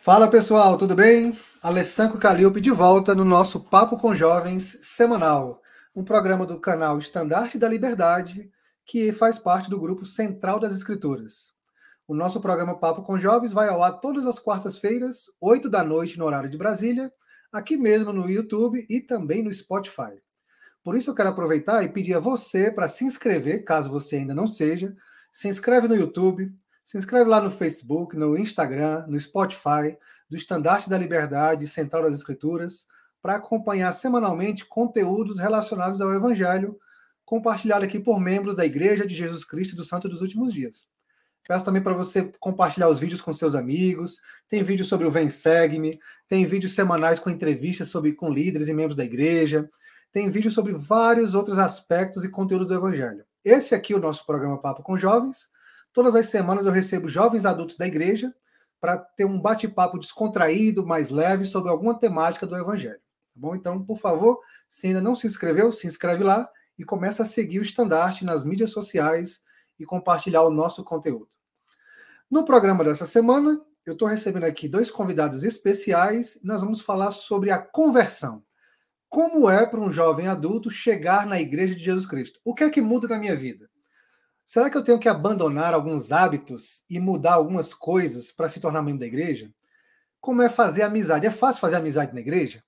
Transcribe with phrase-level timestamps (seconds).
[0.00, 1.36] Fala pessoal, tudo bem?
[1.60, 5.60] Alessandro Calilpe de volta no nosso Papo com Jovens semanal,
[5.94, 8.48] um programa do canal Estandarte da Liberdade,
[8.86, 11.52] que faz parte do grupo Central das Escrituras.
[12.06, 16.16] O nosso programa Papo com Jovens vai ao ar todas as quartas-feiras, 8 da noite
[16.16, 17.12] no horário de Brasília,
[17.52, 20.14] aqui mesmo no YouTube e também no Spotify.
[20.84, 24.32] Por isso eu quero aproveitar e pedir a você para se inscrever, caso você ainda
[24.32, 24.94] não seja,
[25.32, 26.48] se inscreve no YouTube,
[26.88, 29.94] se inscreve lá no Facebook, no Instagram, no Spotify,
[30.26, 32.86] do Estandarte da Liberdade Central das Escrituras,
[33.20, 36.78] para acompanhar semanalmente conteúdos relacionados ao Evangelho,
[37.26, 40.88] compartilhado aqui por membros da Igreja de Jesus Cristo do Santo dos Últimos Dias.
[41.46, 44.22] Peço também para você compartilhar os vídeos com seus amigos.
[44.48, 48.72] Tem vídeo sobre o Vem Segue-me, tem vídeos semanais com entrevistas sobre, com líderes e
[48.72, 49.68] membros da igreja,
[50.10, 53.26] tem vídeo sobre vários outros aspectos e conteúdo do Evangelho.
[53.44, 55.50] Esse aqui é o nosso programa Papo com Jovens.
[55.98, 58.32] Todas as semanas eu recebo jovens adultos da igreja
[58.80, 63.00] para ter um bate-papo descontraído, mais leve, sobre alguma temática do Evangelho.
[63.00, 63.56] Tá bom?
[63.56, 64.38] Então, por favor,
[64.68, 66.48] se ainda não se inscreveu, se inscreve lá
[66.78, 69.42] e começa a seguir o estandarte nas mídias sociais
[69.76, 71.28] e compartilhar o nosso conteúdo.
[72.30, 77.10] No programa dessa semana, eu estou recebendo aqui dois convidados especiais e nós vamos falar
[77.10, 78.44] sobre a conversão.
[79.08, 82.38] Como é para um jovem adulto chegar na Igreja de Jesus Cristo?
[82.44, 83.68] O que é que muda na minha vida?
[84.48, 88.80] Será que eu tenho que abandonar alguns hábitos e mudar algumas coisas para se tornar
[88.80, 89.52] membro da igreja?
[90.22, 91.26] Como é fazer amizade?
[91.26, 92.64] É fácil fazer amizade na igreja?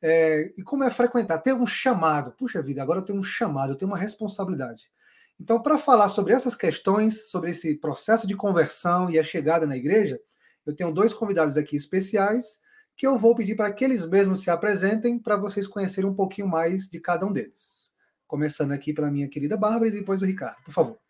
[0.00, 1.36] É, e como é frequentar?
[1.36, 2.32] Ter um chamado.
[2.32, 4.90] Puxa vida, agora eu tenho um chamado, eu tenho uma responsabilidade.
[5.38, 9.76] Então, para falar sobre essas questões, sobre esse processo de conversão e a chegada na
[9.76, 10.18] igreja,
[10.64, 12.62] eu tenho dois convidados aqui especiais
[12.96, 16.48] que eu vou pedir para que eles mesmos se apresentem para vocês conhecerem um pouquinho
[16.48, 17.90] mais de cada um deles.
[18.26, 21.09] Começando aqui pela minha querida Bárbara e depois o Ricardo, por favor.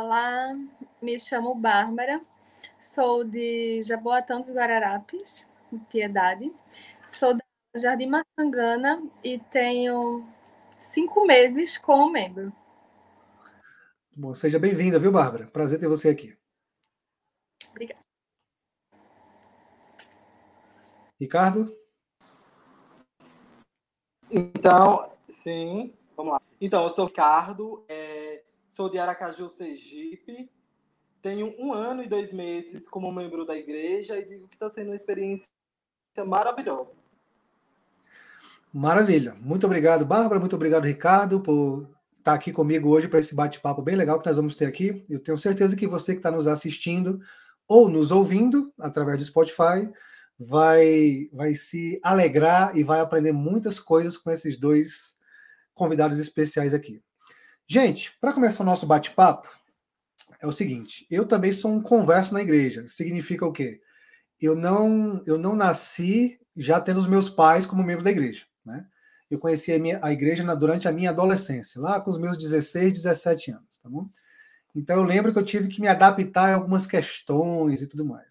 [0.00, 0.56] Olá,
[1.02, 2.24] me chamo Bárbara,
[2.80, 5.50] sou de Jaboatão dos Guararapes,
[5.90, 6.54] Piedade.
[7.08, 7.42] Sou da
[7.74, 10.24] Jardim Maçangana e tenho
[10.78, 12.52] cinco meses como membro.
[14.14, 15.48] Bom, seja bem-vinda, viu, Bárbara?
[15.48, 16.38] Prazer ter você aqui.
[17.70, 18.00] Obrigada.
[21.20, 21.76] Ricardo?
[24.30, 26.42] Então, sim, vamos lá.
[26.60, 27.97] Então, eu sou Ricardo, é,
[28.78, 30.48] Sou de Aracaju, Sergipe.
[31.20, 34.90] Tenho um ano e dois meses como membro da igreja e digo que está sendo
[34.90, 35.50] uma experiência
[36.24, 36.94] maravilhosa.
[38.72, 39.34] Maravilha.
[39.40, 40.38] Muito obrigado, Bárbara.
[40.38, 41.88] Muito obrigado, Ricardo, por
[42.18, 45.04] estar aqui comigo hoje para esse bate-papo bem legal que nós vamos ter aqui.
[45.10, 47.20] Eu tenho certeza que você que está nos assistindo
[47.66, 49.90] ou nos ouvindo através do Spotify
[50.38, 55.18] vai, vai se alegrar e vai aprender muitas coisas com esses dois
[55.74, 57.02] convidados especiais aqui.
[57.70, 59.46] Gente, para começar o nosso bate-papo,
[60.40, 62.88] é o seguinte: eu também sou um converso na igreja.
[62.88, 63.82] Significa o quê?
[64.40, 68.46] Eu não, eu não nasci já tendo os meus pais como membro da igreja.
[68.64, 68.86] Né?
[69.30, 72.38] Eu conheci a, minha, a igreja na, durante a minha adolescência, lá com os meus
[72.38, 73.78] 16, 17 anos.
[73.82, 74.08] Tá bom?
[74.74, 78.28] Então eu lembro que eu tive que me adaptar a algumas questões e tudo mais.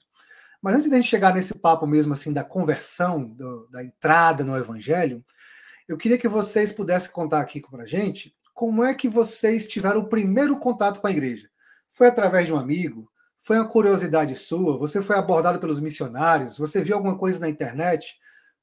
[0.59, 4.43] Mas antes de a gente chegar nesse papo mesmo assim da conversão, do, da entrada
[4.43, 5.23] no evangelho,
[5.87, 10.01] eu queria que vocês pudessem contar aqui com a gente como é que vocês tiveram
[10.01, 11.47] o primeiro contato com a igreja?
[11.91, 13.07] Foi através de um amigo?
[13.37, 14.79] Foi uma curiosidade sua?
[14.79, 16.57] Você foi abordado pelos missionários?
[16.57, 18.17] Você viu alguma coisa na internet?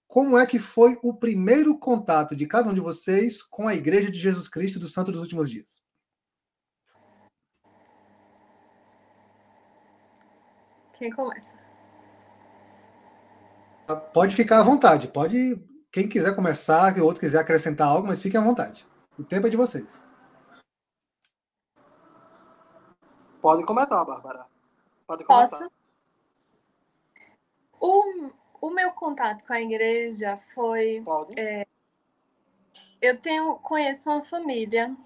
[0.09, 4.11] Como é que foi o primeiro contato de cada um de vocês com a Igreja
[4.11, 5.79] de Jesus Cristo do Santo dos Últimos Dias?
[10.99, 11.55] Quem começa?
[14.13, 15.07] Pode ficar à vontade.
[15.07, 18.85] Pode, quem quiser começar, que o outro quiser acrescentar algo, mas fique à vontade.
[19.19, 20.03] O tempo é de vocês.
[23.41, 24.47] Pode começar, Bárbara.
[25.07, 25.59] Pode começar.
[25.59, 25.73] Posso?
[27.81, 28.31] O,
[28.61, 31.03] o meu contato com a igreja foi.
[31.05, 31.39] Pode.
[31.39, 31.67] É,
[33.01, 34.97] eu tenho, conheço uma família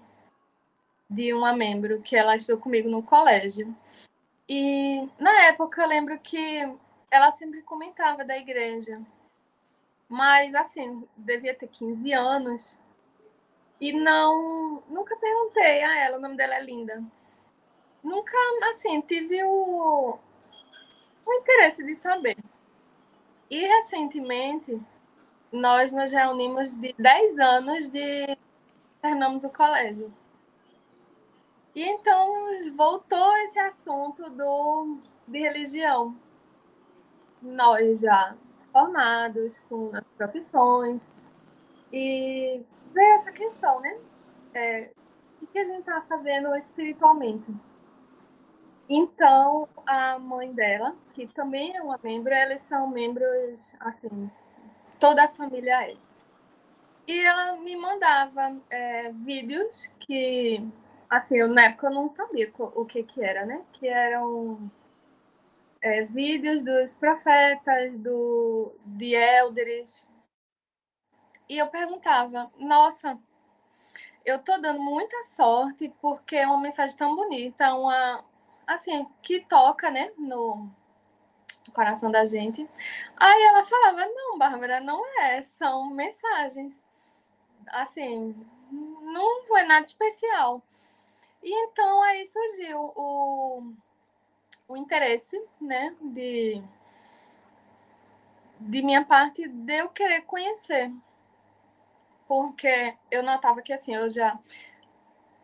[1.09, 3.75] de uma membro que ela estudou comigo no colégio.
[4.47, 6.61] E na época eu lembro que
[7.11, 9.01] ela sempre comentava da igreja.
[10.07, 12.79] Mas assim, devia ter 15 anos.
[13.79, 14.83] E não.
[14.89, 17.01] Nunca perguntei a ela, o nome dela é Linda.
[18.03, 18.37] Nunca,
[18.69, 20.17] assim, tive o,
[21.25, 22.37] o interesse de saber.
[23.49, 24.79] E recentemente,
[25.51, 28.37] nós nos reunimos de 10 anos de.
[29.01, 30.13] terminamos o colégio.
[31.75, 34.97] E então voltou esse assunto do,
[35.27, 36.15] de religião.
[37.41, 38.35] Nós já
[38.71, 41.11] formados, com as profissões.
[41.91, 42.61] E
[42.93, 43.97] ver essa questão, né?
[44.53, 44.89] É,
[45.41, 47.51] o que a gente está fazendo espiritualmente?
[48.89, 54.31] Então, a mãe dela, que também é uma membro, eles são membros, assim,
[54.99, 55.95] toda a família é.
[57.07, 60.67] E ela me mandava é, vídeos que,
[61.09, 63.63] assim, eu, na época eu não sabia o que que era, né?
[63.73, 64.71] Que eram
[65.81, 70.07] é, vídeos dos profetas, do, de elders.
[71.49, 73.17] E eu perguntava, nossa,
[74.25, 78.23] eu tô dando muita sorte porque é uma mensagem tão bonita, uma
[78.67, 80.69] assim, que toca, né, no
[81.73, 82.69] coração da gente.
[83.17, 86.73] Aí ela falava: "Não, Bárbara, não é, são mensagens.
[87.67, 88.35] Assim,
[88.71, 90.61] não foi nada especial".
[91.43, 93.73] E então aí surgiu o
[94.67, 96.63] o interesse, né, de,
[98.59, 100.93] de minha parte de eu querer conhecer.
[102.29, 104.37] Porque eu notava que, assim, eu já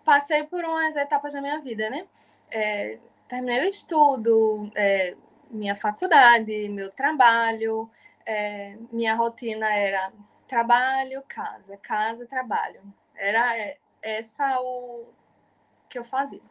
[0.06, 2.06] passei por umas etapas da minha vida, né?
[2.52, 5.16] É, terminei o estudo, é,
[5.50, 7.90] minha faculdade, meu trabalho,
[8.24, 10.14] é, minha rotina era
[10.48, 12.82] trabalho, casa, casa, trabalho.
[13.16, 15.08] Era é, essa o
[15.90, 16.42] que eu fazia.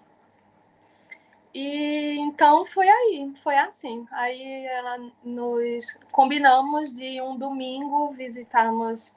[1.55, 4.05] E então foi aí, foi assim.
[4.11, 9.17] Aí ela nos combinamos de um domingo visitarmos.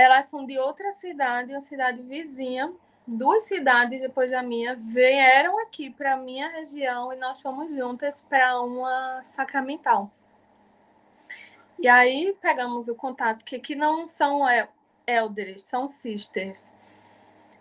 [0.00, 2.72] Elas são de outra cidade, uma cidade vizinha.
[3.06, 8.24] Duas cidades depois da minha vieram aqui para a minha região e nós fomos juntas
[8.26, 10.10] para uma sacramental.
[11.78, 14.40] E aí pegamos o contato, que aqui não são
[15.06, 16.74] elders, são sisters.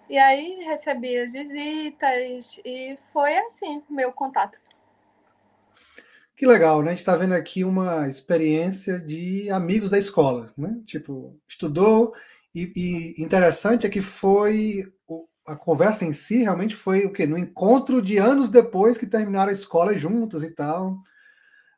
[0.10, 4.58] E aí recebi as visitas e foi assim meu contato.
[6.40, 6.92] Que legal, né?
[6.92, 10.82] A gente está vendo aqui uma experiência de amigos da escola, né?
[10.86, 12.14] Tipo, estudou
[12.56, 12.72] e,
[13.18, 14.90] e interessante é que foi
[15.46, 17.28] a conversa em si realmente foi o quê?
[17.28, 21.04] No encontro de anos depois que terminaram a escola juntos e tal.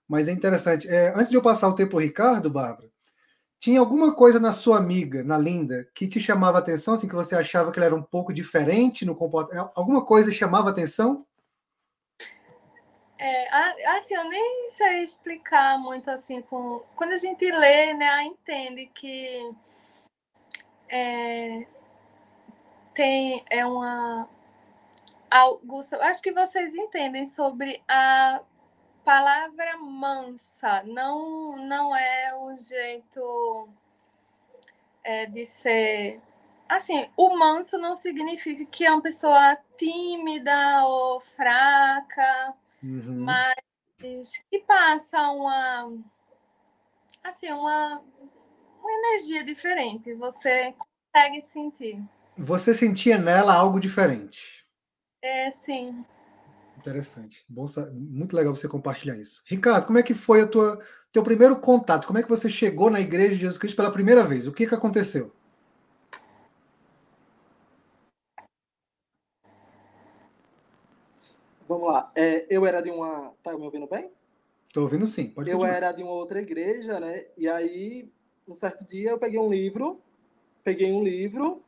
[0.07, 0.87] Mas é interessante.
[0.87, 2.87] É, antes de eu passar o tempo ao Ricardo, Bárbara,
[3.59, 7.35] tinha alguma coisa na sua amiga, na Linda, que te chamava atenção, assim, que você
[7.35, 9.65] achava que ela era um pouco diferente no comportamento?
[9.67, 11.25] É, alguma coisa chamava atenção?
[13.23, 13.47] É,
[13.97, 19.53] assim, eu nem sei explicar muito assim com quando a gente lê, né, entende que
[20.89, 21.67] é,
[22.95, 24.27] tem é uma
[25.29, 28.41] Augusto, acho que vocês entendem sobre a
[29.05, 33.69] palavra mansa não não é o jeito
[35.03, 36.19] é, de ser
[36.67, 43.23] assim o manso não significa que é uma pessoa tímida ou fraca uhum.
[43.23, 45.93] mas que passa uma
[47.23, 48.01] assim uma
[48.79, 52.03] uma energia diferente você consegue sentir
[52.37, 54.65] você sentia nela algo diferente
[55.21, 56.05] é sim
[56.81, 57.45] Interessante.
[57.47, 59.43] Bom, muito legal você compartilhar isso.
[59.45, 60.79] Ricardo, como é que foi a tua
[61.11, 62.07] teu primeiro contato?
[62.07, 64.47] Como é que você chegou na Igreja de Jesus Cristo pela primeira vez?
[64.47, 65.31] O que, que aconteceu?
[71.71, 72.11] Vamos lá.
[72.13, 73.33] É, eu era de uma.
[73.41, 74.11] Tá me ouvindo bem?
[74.67, 75.29] Estou ouvindo sim.
[75.29, 75.77] Pode eu continuar.
[75.77, 77.27] era de uma outra igreja, né?
[77.37, 78.11] E aí,
[78.45, 80.01] um certo dia, eu peguei um livro,
[80.65, 81.63] peguei um livro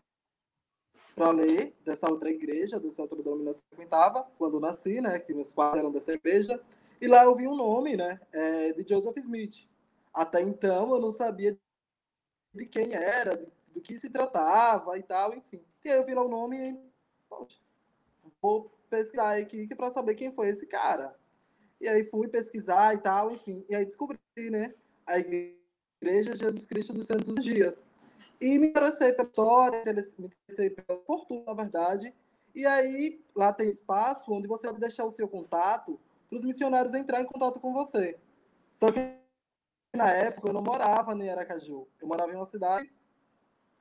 [1.15, 5.33] para ler dessa outra igreja, dessa outra denominação que eu frequentava, quando nasci, né, que
[5.33, 6.59] meus pais eram dessa igreja,
[6.99, 9.69] e lá eu vi um nome, né, é, de Joseph Smith.
[10.13, 11.57] Até então eu não sabia
[12.53, 13.37] de quem era,
[13.73, 15.61] do que se tratava e tal, enfim.
[15.85, 16.77] E aí eu vi lá o nome e,
[17.29, 17.57] poxa,
[18.41, 21.15] vou pesquisar aqui para saber quem foi esse cara.
[21.81, 23.65] E aí fui pesquisar e tal, enfim.
[23.67, 24.73] E aí descobri, né,
[25.05, 27.83] a Igreja Jesus Cristo dos Santos Dias,
[28.39, 32.13] e me interessei pela história, me interessei pela fortuna, na verdade.
[32.53, 36.93] E aí, lá tem espaço onde você pode deixar o seu contato para os missionários
[36.93, 38.17] entrar em contato com você.
[38.71, 38.99] Só que
[39.95, 41.87] na época eu não morava em Aracaju.
[41.99, 42.91] Eu morava em uma cidade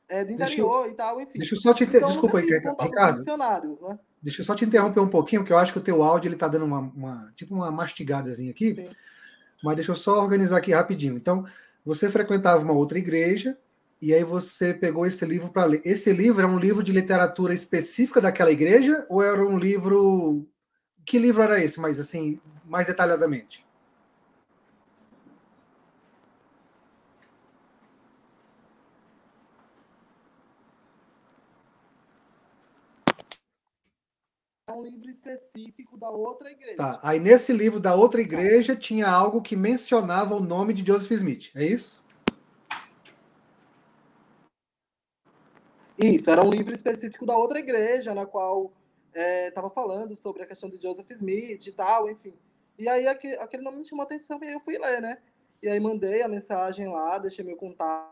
[0.08, 1.38] é, de interior eu, e tal, enfim.
[1.38, 1.96] Deixa eu só te inter...
[1.98, 3.24] então, Desculpa aí, Ricardo.
[3.24, 3.98] Né?
[4.22, 6.34] Deixa eu só te interromper um pouquinho, porque eu acho que o teu áudio ele
[6.34, 8.74] está dando uma, uma, tipo uma mastigadazinha aqui.
[8.74, 8.88] Sim.
[9.62, 11.14] Mas deixa eu só organizar aqui rapidinho.
[11.14, 11.44] Então,
[11.84, 13.56] você frequentava uma outra igreja,
[14.00, 15.80] e aí você pegou esse livro para ler.
[15.84, 20.44] Esse livro é um livro de literatura específica daquela igreja ou era um livro
[21.04, 23.64] que livro era esse, mas assim, mais detalhadamente?
[34.72, 36.76] É um livro específico da outra igreja.
[36.76, 36.98] Tá.
[37.02, 41.50] Aí nesse livro da outra igreja tinha algo que mencionava o nome de Joseph Smith,
[41.54, 42.02] é isso?
[45.98, 48.72] Isso, era um livro específico da outra igreja, na qual
[49.14, 52.34] estava é, falando sobre a questão de Joseph Smith e tal, enfim.
[52.78, 55.18] E aí aquele, aquele nome me chamou a atenção e aí eu fui ler, né?
[55.62, 58.10] E aí mandei a mensagem lá, deixei meu contato,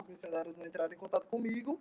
[0.00, 1.78] os missionários não entraram em contato comigo.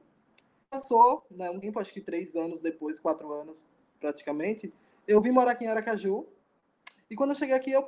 [0.71, 3.61] Passou, né, um tempo, acho que três anos depois, quatro anos
[3.99, 4.73] praticamente,
[5.05, 6.25] eu vim morar aqui em Aracaju.
[7.09, 7.85] E quando eu cheguei aqui, eu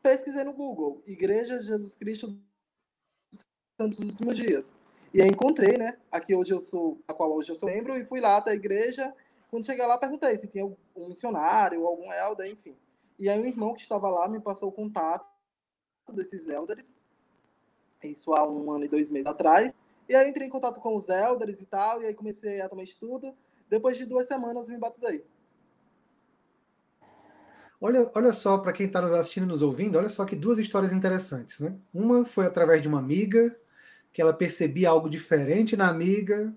[0.00, 2.28] pesquisei no Google, Igreja de Jesus Cristo
[3.32, 3.44] dos
[3.76, 4.72] Santos dos Últimos Dias.
[5.12, 8.06] E aí encontrei, né, aqui hoje eu sou, a qual hoje eu sou membro, e
[8.06, 9.12] fui lá até a igreja.
[9.50, 12.76] Quando cheguei lá, perguntei se tinha um missionário, algum elder, enfim.
[13.18, 15.26] E aí um irmão que estava lá me passou o contato
[16.12, 16.96] desses elders,
[18.04, 19.74] isso há um ano e dois meses atrás.
[20.10, 22.82] E aí entrei em contato com os elders e tal, e aí comecei a tomar
[22.82, 23.32] estudo.
[23.68, 25.24] Depois de duas semanas me batizei.
[27.80, 30.58] Olha, olha só, para quem está nos assistindo e nos ouvindo, olha só que duas
[30.58, 31.60] histórias interessantes.
[31.60, 31.76] Né?
[31.94, 33.56] Uma foi através de uma amiga,
[34.12, 36.52] que ela percebia algo diferente na amiga,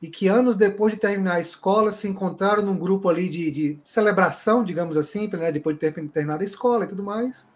[0.00, 3.78] e que anos depois de terminar a escola se encontraram num grupo ali de, de
[3.84, 5.52] celebração, digamos assim, né?
[5.52, 7.46] depois de ter terminado a escola e tudo mais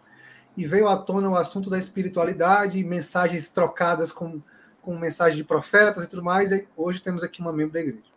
[0.59, 4.41] e veio à tona o assunto da espiritualidade, mensagens trocadas com,
[4.81, 6.51] com mensagens de profetas e tudo mais.
[6.51, 8.09] E hoje temos aqui uma membro da igreja.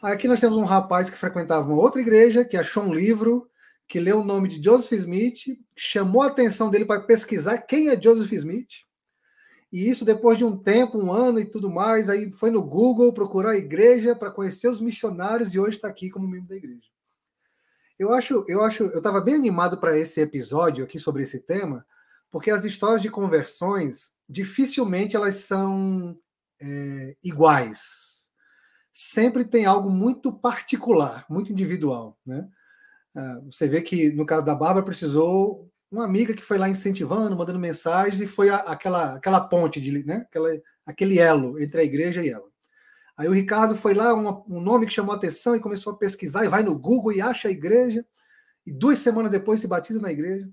[0.00, 3.48] Aqui nós temos um rapaz que frequentava uma outra igreja, que achou um livro,
[3.88, 8.00] que leu o nome de Joseph Smith, chamou a atenção dele para pesquisar quem é
[8.00, 8.86] Joseph Smith.
[9.72, 13.12] E isso depois de um tempo, um ano e tudo mais, aí foi no Google
[13.12, 16.88] procurar a igreja para conhecer os missionários e hoje está aqui como membro da igreja.
[17.98, 21.84] Eu acho, eu acho, eu estava bem animado para esse episódio aqui sobre esse tema,
[22.30, 26.18] porque as histórias de conversões dificilmente elas são
[26.60, 28.28] é, iguais.
[28.92, 32.48] Sempre tem algo muito particular, muito individual, né?
[33.14, 37.36] Ah, você vê que no caso da Bárbara precisou uma amiga que foi lá incentivando,
[37.36, 40.26] mandando mensagens e foi a, aquela aquela ponte de, né?
[40.28, 40.50] Aquela,
[40.86, 42.48] aquele elo entre a igreja e ela.
[43.16, 46.44] Aí o Ricardo foi lá, um, um nome que chamou atenção e começou a pesquisar,
[46.44, 48.06] e vai no Google e acha a igreja,
[48.64, 50.48] e duas semanas depois se batiza na igreja.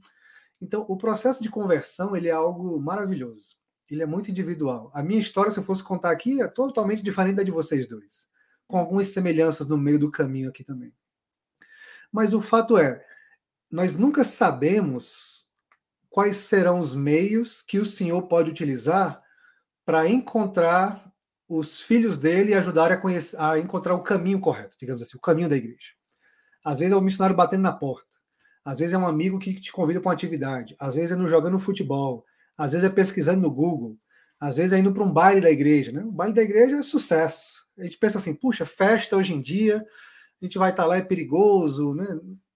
[0.62, 3.58] Então, o processo de conversão ele é algo maravilhoso.
[3.90, 4.90] Ele é muito individual.
[4.94, 8.28] A minha história, se eu fosse contar aqui, é totalmente diferente da de vocês dois,
[8.68, 10.94] com algumas semelhanças no meio do caminho aqui também.
[12.12, 13.06] Mas o fato é,
[13.70, 15.48] nós nunca sabemos
[16.10, 19.22] quais serão os meios que o Senhor pode utilizar
[19.86, 21.14] para encontrar
[21.48, 25.50] os filhos dele ajudarem a, conhecer, a encontrar o caminho correto, digamos assim, o caminho
[25.50, 25.94] da igreja.
[26.64, 28.15] Às vezes é o missionário batendo na porta,
[28.66, 31.30] às vezes é um amigo que te convida para uma atividade, às vezes é no
[31.30, 32.26] jogando futebol,
[32.58, 33.96] às vezes é pesquisando no Google,
[34.40, 35.92] às vezes é indo para um baile da igreja.
[35.92, 36.04] Né?
[36.04, 37.68] O baile da igreja é sucesso.
[37.78, 39.86] A gente pensa assim, puxa, festa hoje em dia,
[40.42, 42.08] a gente vai estar lá, é perigoso, né?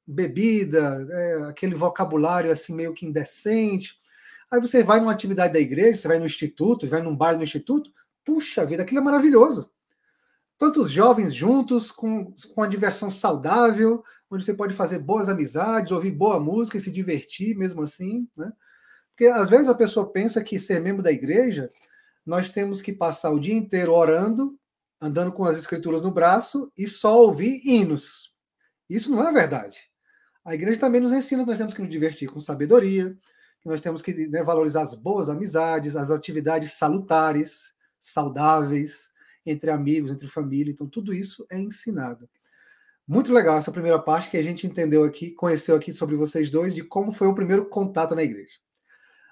[0.05, 3.95] bebida, é, aquele vocabulário assim meio que indecente.
[4.51, 7.43] Aí você vai numa atividade da igreja, você vai no instituto, vai num baile no
[7.43, 7.91] instituto,
[8.25, 9.69] puxa vida, aquilo é maravilhoso.
[10.59, 16.11] Tantos jovens juntos, com, com uma diversão saudável, onde você pode fazer boas amizades, ouvir
[16.11, 18.51] boa música e se divertir mesmo assim, né?
[19.11, 21.71] Porque às vezes a pessoa pensa que ser membro da igreja,
[22.25, 24.59] nós temos que passar o dia inteiro orando,
[25.01, 28.35] andando com as escrituras no braço e só ouvir hinos.
[28.89, 29.77] Isso não é verdade.
[30.43, 33.17] A igreja também nos ensina que nós temos que nos divertir com sabedoria,
[33.61, 39.11] que nós temos que né, valorizar as boas amizades, as atividades salutares, saudáveis,
[39.45, 40.71] entre amigos, entre família.
[40.71, 42.29] Então, tudo isso é ensinado.
[43.07, 46.75] Muito legal essa primeira parte que a gente entendeu aqui, conheceu aqui sobre vocês dois,
[46.75, 48.53] de como foi o primeiro contato na igreja.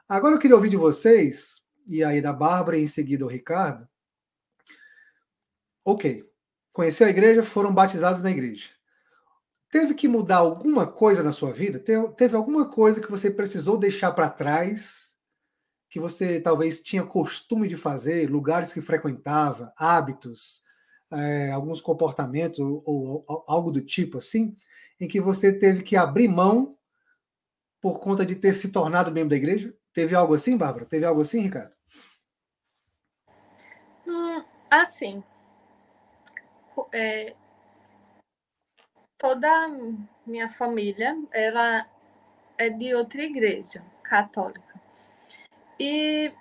[0.09, 3.87] Agora eu queria ouvir de vocês, e aí da Bárbara e em seguida o Ricardo.
[5.85, 6.23] Ok,
[6.73, 8.69] conheceu a igreja, foram batizados na igreja.
[9.69, 11.77] Teve que mudar alguma coisa na sua vida?
[12.15, 15.06] Teve alguma coisa que você precisou deixar para trás
[15.89, 20.63] que você talvez tinha costume de fazer, lugares que frequentava, hábitos,
[21.11, 24.55] é, alguns comportamentos ou, ou, ou, algo do tipo assim,
[24.99, 26.77] em que você teve que abrir mão
[27.81, 29.73] por conta de ter se tornado membro da igreja?
[29.93, 30.85] Teve algo assim, Bárbara?
[30.85, 31.73] Teve algo assim, Ricardo?
[34.05, 35.23] Hum, assim,
[36.93, 37.35] é,
[39.17, 39.49] toda
[40.25, 41.87] minha família ela
[42.57, 44.66] é de outra igreja católica.
[45.79, 46.31] E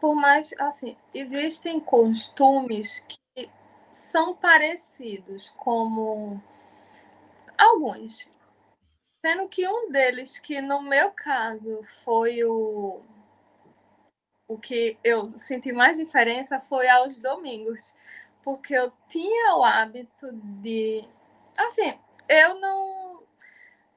[0.00, 3.50] por mais assim, existem costumes que
[3.92, 6.42] são parecidos, como
[7.56, 8.30] alguns.
[9.24, 13.00] Sendo que um deles, que no meu caso foi o,
[14.46, 17.94] o que eu senti mais diferença, foi aos domingos.
[18.42, 21.02] Porque eu tinha o hábito de.
[21.56, 21.98] Assim,
[22.28, 23.22] eu não.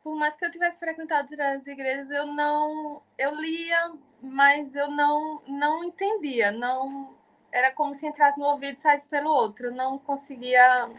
[0.01, 3.01] Por mais que eu tivesse frequentado as igrejas, eu não.
[3.17, 7.15] Eu lia mas eu não não entendia, não
[7.51, 10.89] era como se entrasse no ouvido e saísse pelo outro, não conseguia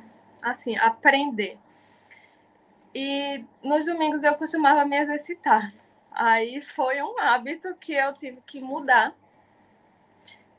[0.42, 1.58] assim aprender.
[2.94, 5.72] E nos domingos eu costumava me exercitar.
[6.10, 9.14] Aí foi um hábito que eu tive que mudar.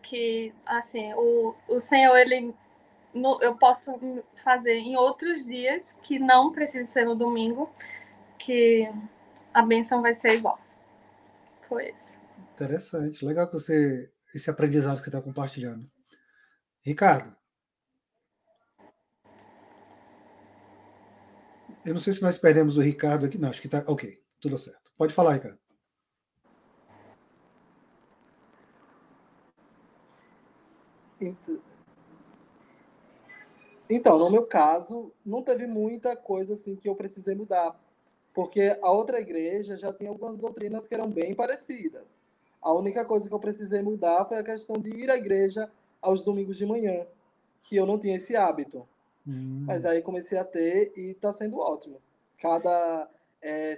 [0.02, 2.54] Que, assim, o, o Senhor, ele
[3.14, 7.70] no, eu posso fazer em outros dias que não precisa ser no domingo,
[8.38, 8.90] que
[9.54, 10.60] a benção vai ser igual.
[11.68, 12.19] Foi isso.
[12.60, 13.24] Interessante.
[13.24, 15.90] Legal que você esse aprendizado que você está compartilhando.
[16.82, 17.34] Ricardo.
[21.86, 23.38] Eu não sei se nós perdemos o Ricardo aqui.
[23.38, 23.82] Não, acho que está.
[23.88, 24.92] Ok, tudo certo.
[24.98, 25.58] Pode falar, Ricardo.
[33.90, 37.78] Então, no meu caso, não teve muita coisa assim que eu precisei mudar,
[38.34, 42.19] porque a outra igreja já tinha algumas doutrinas que eram bem parecidas.
[42.62, 46.24] A única coisa que eu precisei mudar foi a questão de ir à igreja aos
[46.24, 47.06] domingos de manhã,
[47.64, 48.88] que eu não tinha esse hábito.
[49.28, 49.64] Hum.
[49.66, 52.02] Mas aí comecei a ter e está sendo ótimo.
[52.38, 53.10] Cada
[53.42, 53.78] é,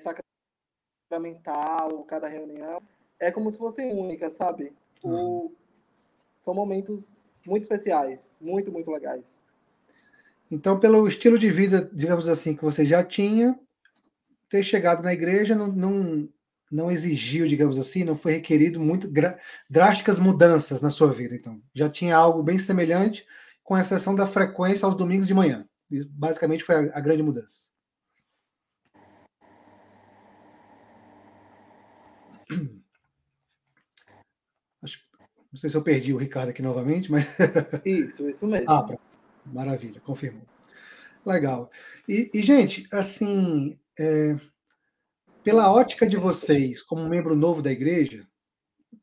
[1.10, 2.82] sacramental, cada reunião
[3.20, 4.74] é como se fosse única, sabe?
[5.04, 5.46] Uhum.
[5.46, 5.52] O...
[6.36, 7.14] São momentos
[7.46, 9.40] muito especiais, muito, muito legais.
[10.50, 13.58] Então, pelo estilo de vida, digamos assim, que você já tinha,
[14.50, 16.28] ter chegado na igreja não, não,
[16.72, 19.12] não exigiu, digamos assim, não foi requerido muito
[19.70, 21.36] drásticas mudanças na sua vida.
[21.36, 23.26] Então, já tinha algo bem semelhante,
[23.64, 25.68] com exceção da frequência aos domingos de manhã.
[25.90, 27.70] Isso, basicamente foi a, a grande mudança.
[34.82, 35.00] Acho,
[35.52, 37.26] não sei se eu perdi o Ricardo aqui novamente, mas.
[37.86, 38.70] Isso, isso mesmo.
[38.70, 38.88] Ah,
[39.46, 40.44] Maravilha, confirmou.
[41.26, 41.70] Legal.
[42.08, 44.38] E, e gente, assim, é,
[45.44, 48.28] pela ótica de vocês, como membro novo da igreja,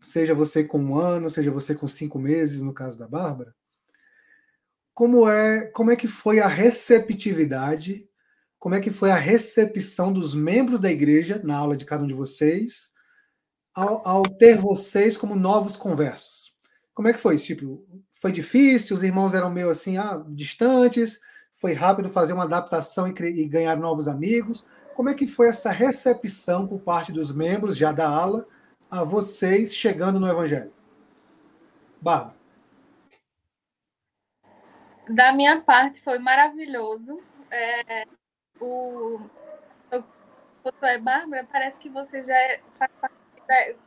[0.01, 3.55] seja você com um ano, seja você com cinco meses, no caso da Bárbara,
[4.95, 8.09] como é, como é que foi a receptividade,
[8.59, 12.09] como é que foi a recepção dos membros da igreja na aula de cada um
[12.09, 12.91] de vocês,
[13.75, 16.53] ao, ao ter vocês como novos conversos?
[16.93, 17.39] Como é que foi?
[17.39, 21.21] Tipo, foi difícil, os irmãos eram meio assim, ah, distantes,
[21.55, 24.65] foi rápido fazer uma adaptação e, e, ganhar novos amigos.
[24.99, 28.49] Como é que foi essa recepção por parte dos membros já da ala
[28.91, 30.75] a vocês chegando no Evangelho?
[32.03, 32.35] Bárbara.
[35.09, 37.23] Da minha parte foi maravilhoso.
[37.49, 38.09] É,
[38.61, 39.21] o,
[39.93, 40.03] o,
[41.01, 42.61] Bárbara, parece que você já é,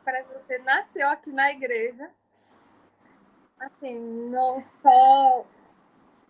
[0.02, 2.08] parece que você nasceu aqui na igreja
[3.60, 5.44] assim, não só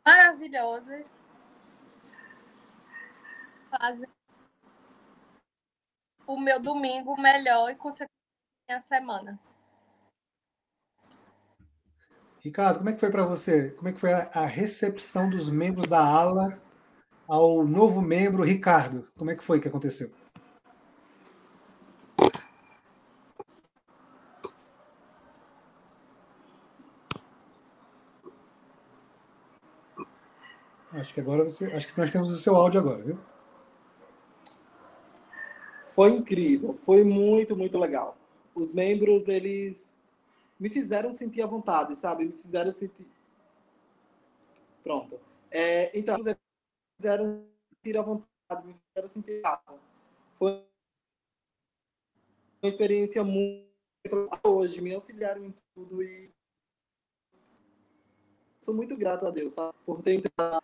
[0.05, 1.07] maravilhosas,
[3.71, 4.12] fazem
[6.35, 8.11] o meu domingo melhor e, consequentemente,
[8.69, 9.39] a semana.
[12.41, 13.71] Ricardo, como é que foi para você?
[13.71, 16.61] Como é que foi a recepção dos membros da ala
[17.29, 19.09] ao novo membro Ricardo?
[19.17, 20.11] Como é que foi que aconteceu?
[30.93, 31.67] Acho que agora você.
[31.73, 33.32] Acho que nós temos o seu áudio agora, viu?
[35.95, 38.17] Foi incrível, foi muito, muito legal.
[38.55, 39.97] Os membros, eles
[40.59, 42.25] me fizeram sentir à vontade, sabe?
[42.25, 43.07] Me fizeram sentir.
[44.83, 45.21] Pronto.
[45.51, 46.37] É, então, eles
[46.97, 49.79] fizeram sentir à vontade, me fizeram sentir casa.
[50.39, 50.65] Foi
[52.63, 53.71] uma experiência muito.
[54.45, 56.31] Hoje, me auxiliaram em tudo e.
[58.61, 59.75] Sou muito grato a Deus, sabe?
[59.85, 60.62] Por ter entrado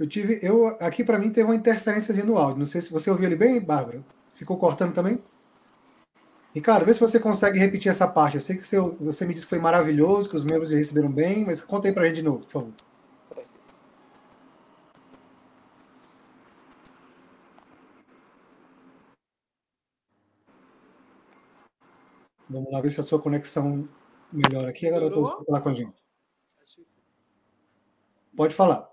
[0.00, 2.58] Eu tive, eu aqui para mim teve uma interferência no áudio.
[2.60, 4.02] Não sei se você ouviu ele bem, Bárbara.
[4.34, 5.22] Ficou cortando também?
[6.54, 8.36] Ricardo, vê se você consegue repetir essa parte.
[8.36, 11.44] Eu sei que você, você me disse que foi maravilhoso, que os membros receberam bem,
[11.44, 12.72] mas conta aí para a gente de novo, por favor.
[22.48, 23.86] Vamos lá ver se a sua conexão
[24.32, 24.86] melhora aqui.
[24.88, 25.92] Agora eu estou falar com a gente.
[28.34, 28.89] Pode falar.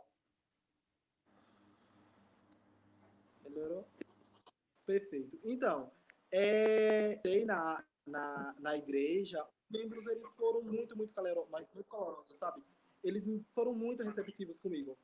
[4.87, 5.37] Perfeito.
[5.43, 5.91] Então,
[6.31, 11.13] é, na, na, na igreja, os membros eles foram muito, muito,
[11.75, 12.63] muito calorosos, sabe?
[13.03, 14.97] Eles foram muito receptivos comigo.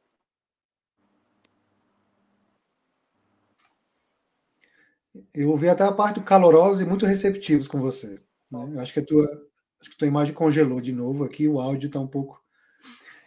[5.34, 8.20] Eu ouvi até a parte do calorosos e muito receptivos com você.
[8.50, 8.82] Né?
[8.82, 9.50] Acho que a tua,
[9.82, 12.42] acho que tua imagem congelou de novo aqui, o áudio está um pouco.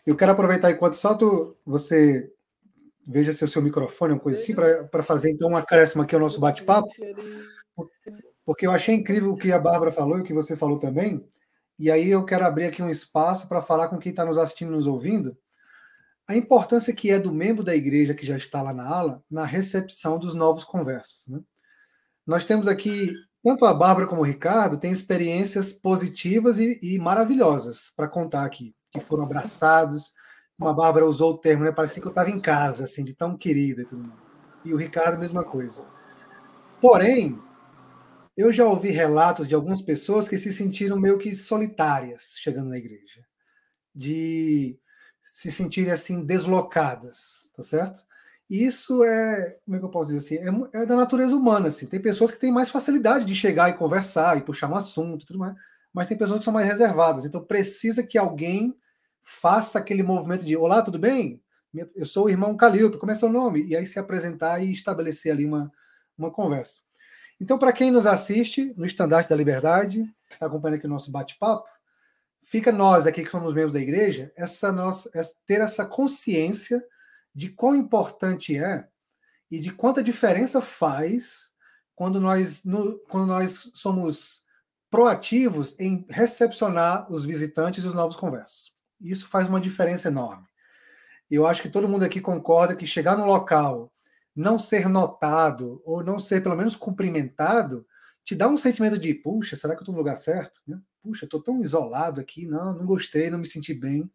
[0.07, 2.33] Eu quero aproveitar enquanto só tu, você
[3.07, 6.15] veja se o seu microfone é uma coisa assim, para fazer então um acréscimo aqui
[6.15, 6.89] ao nosso bate-papo,
[8.45, 11.25] porque eu achei incrível o que a Bárbara falou e o que você falou também,
[11.79, 14.73] e aí eu quero abrir aqui um espaço para falar com quem está nos assistindo
[14.73, 15.37] nos ouvindo.
[16.29, 19.45] a importância que é do membro da igreja que já está lá na ala na
[19.45, 21.29] recepção dos novos conversos.
[21.29, 21.41] Né?
[22.27, 23.13] Nós temos aqui,
[23.45, 28.75] tanto a Bárbara como o Ricardo, têm experiências positivas e, e maravilhosas para contar aqui,
[28.91, 30.13] que foram abraçados.
[30.59, 31.73] Uma Bárbara usou o termo, né?
[31.73, 34.11] Parecia que eu estava em casa, assim, de tão querida e tudo.
[34.65, 35.85] E o Ricardo, mesma coisa.
[36.81, 37.39] Porém,
[38.37, 42.79] eu já ouvi relatos de algumas pessoas que se sentiram meio que solitárias chegando na
[42.79, 43.25] igreja,
[43.95, 44.79] de
[45.33, 48.01] se sentirem assim deslocadas, tá certo?
[48.49, 51.69] E isso é, como é que eu posso dizer assim, é, é, da natureza humana,
[51.69, 51.87] assim.
[51.87, 55.39] Tem pessoas que têm mais facilidade de chegar e conversar e puxar um assunto, tudo
[55.39, 55.55] mais,
[55.93, 57.25] mas tem pessoas que são mais reservadas.
[57.25, 58.75] Então precisa que alguém
[59.27, 61.43] faça aquele movimento de olá, tudo bem?
[61.97, 63.67] Eu sou o irmão Calilto, como é seu nome?
[63.67, 65.71] E aí se apresentar e estabelecer ali uma,
[66.17, 66.81] uma conversa.
[67.41, 71.69] Então, para quem nos assiste no Estandarte da Liberdade, está acompanhando aqui o nosso bate-papo,
[72.41, 75.11] fica nós aqui que somos membros da igreja, essa nossa,
[75.45, 76.83] ter essa consciência
[77.35, 78.89] de quão importante é
[79.51, 81.51] e de quanta diferença faz
[81.97, 84.45] quando nós, no, quando nós somos
[84.89, 88.76] proativos em recepcionar os visitantes e os novos conversos.
[89.01, 90.47] Isso faz uma diferença enorme.
[91.31, 93.93] Eu acho que todo mundo aqui concorda que chegar no local
[94.35, 97.87] não ser notado ou não ser pelo menos cumprimentado,
[98.23, 100.61] te dá um sentimento de, puxa, será que eu estou no lugar certo?
[100.67, 100.79] Né?
[101.03, 104.11] Puxa, estou tão isolado aqui, não, não gostei, não me senti bem.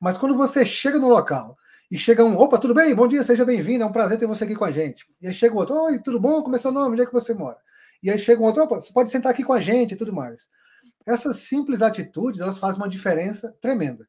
[0.00, 1.56] Mas quando você chega no local
[1.90, 2.94] e chega um, opa, tudo bem?
[2.94, 5.06] Bom dia, seja bem-vindo, é um prazer ter você aqui com a gente.
[5.20, 6.42] E aí chega outro, oi, tudo bom?
[6.42, 6.92] Como é seu nome?
[6.92, 7.58] Onde é que você mora?
[8.02, 10.12] E aí chega um outro, opa, você pode sentar aqui com a gente e tudo
[10.12, 10.48] mais.
[11.06, 14.06] Essas simples atitudes, elas fazem uma diferença tremenda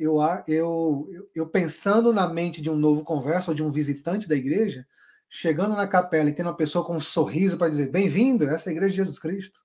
[0.00, 4.34] eu, eu, eu pensando na mente de um novo converso ou de um visitante da
[4.34, 4.86] igreja,
[5.28, 8.70] chegando na capela e tendo uma pessoa com um sorriso para dizer bem-vindo, essa é
[8.70, 9.60] a igreja de Jesus Cristo,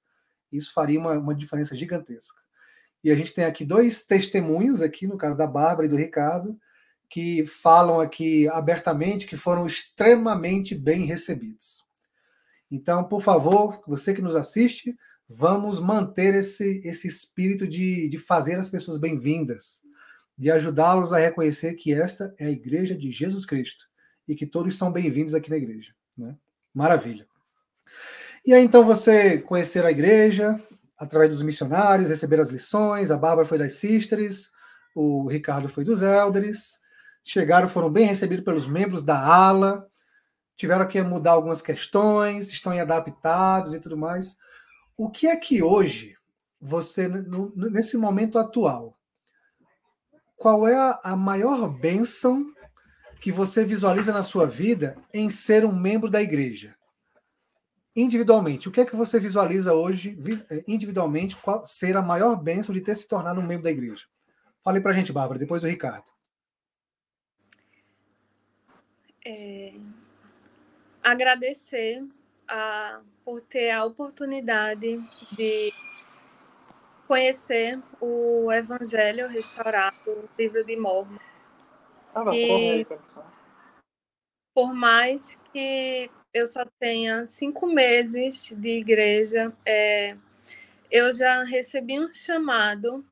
[0.51, 2.41] isso faria uma, uma diferença gigantesca.
[3.01, 6.59] E a gente tem aqui dois testemunhos, aqui no caso da Bárbara e do Ricardo,
[7.09, 11.85] que falam aqui abertamente que foram extremamente bem recebidos.
[12.69, 14.93] Então, por favor, você que nos assiste,
[15.29, 19.85] vamos manter esse, esse espírito de, de fazer as pessoas bem-vindas
[20.37, 23.85] de ajudá-los a reconhecer que esta é a igreja de Jesus Cristo
[24.27, 25.93] e que todos são bem-vindos aqui na igreja.
[26.17, 26.35] Né?
[26.73, 27.27] Maravilha.
[28.45, 30.61] E aí, então, você conhecer a igreja
[30.97, 34.51] através dos missionários, receber as lições, a Bárbara foi das Sisters,
[34.93, 36.79] o Ricardo foi dos Elders,
[37.23, 39.87] chegaram, foram bem recebidos pelos membros da ala,
[40.55, 44.37] tiveram que mudar algumas questões, estão adaptados e tudo mais.
[44.95, 46.15] O que é que hoje,
[46.61, 47.09] você,
[47.55, 48.94] nesse momento atual,
[50.45, 52.53] qual é a, maior bênção
[53.19, 56.75] que você visualiza na sua vida em ser um membro da igreja?
[57.95, 60.15] Individualmente, o que é que você visualiza hoje,
[60.51, 64.05] eh, individualmente, qual ser a maior bênção de ter se tornado um membro da igreja?
[64.63, 66.11] Fale para a gente, Bárbara, depois o Ricardo.
[69.25, 69.73] É,
[71.01, 72.05] agradecer
[72.47, 74.95] a, por ter a oportunidade
[75.35, 75.73] de
[77.07, 81.17] conhecer o Evangelho Restaurado, o livro de Mormon.
[82.13, 82.85] Ah, e
[84.53, 90.15] por mais que eu só tenha cinco meses de igreja, é,
[90.89, 93.05] eu já recebi um chamado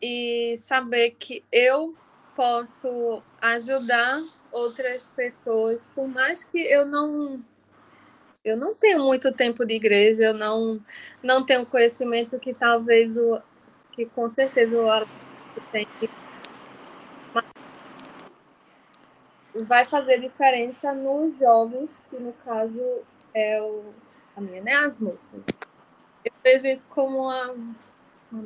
[0.00, 1.96] e saber que eu
[2.36, 7.42] posso ajudar outras pessoas, por mais que eu não
[8.48, 10.80] eu não tenho muito tempo de igreja, eu não,
[11.22, 13.40] não tenho conhecimento que talvez o
[13.92, 15.10] que com certeza o Alex
[15.72, 15.86] tem.
[19.54, 22.80] Vai fazer diferença nos jovens, que no caso
[23.34, 23.92] é o,
[24.36, 24.74] a minha, né?
[24.74, 25.42] As moças.
[26.24, 27.54] Eu vejo isso como uma,
[28.30, 28.44] uma.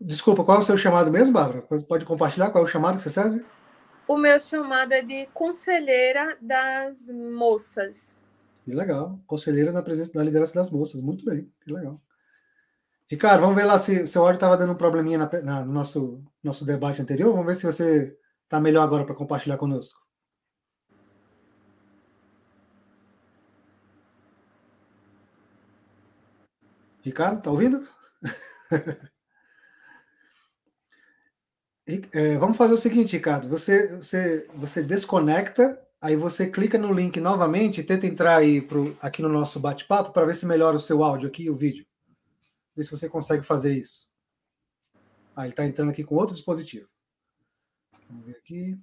[0.00, 1.62] Desculpa, qual é o seu chamado mesmo, Bárbara?
[1.62, 3.44] Pode compartilhar qual é o chamado que você serve?
[4.08, 8.16] O meu chamado é de conselheira das moças.
[8.64, 9.18] Que legal.
[9.26, 11.00] Conselheira na presença da liderança das moças.
[11.00, 11.52] Muito bem.
[11.60, 12.00] Que legal.
[13.08, 15.72] Ricardo, vamos ver lá se o seu áudio estava dando um probleminha na, na, no
[15.72, 17.32] nosso, nosso debate anterior.
[17.32, 20.00] Vamos ver se você está melhor agora para compartilhar conosco.
[27.02, 27.88] Ricardo, está ouvindo?
[31.86, 33.48] É, vamos fazer o seguinte, Ricardo.
[33.48, 38.96] Você, você, você desconecta, aí você clica no link novamente e tenta entrar aí pro,
[39.00, 41.86] aqui no nosso bate-papo para ver se melhora o seu áudio aqui e o vídeo.
[42.74, 44.08] Ver se você consegue fazer isso.
[45.36, 46.88] Ah, ele está entrando aqui com outro dispositivo.
[48.08, 48.78] Vamos ver aqui.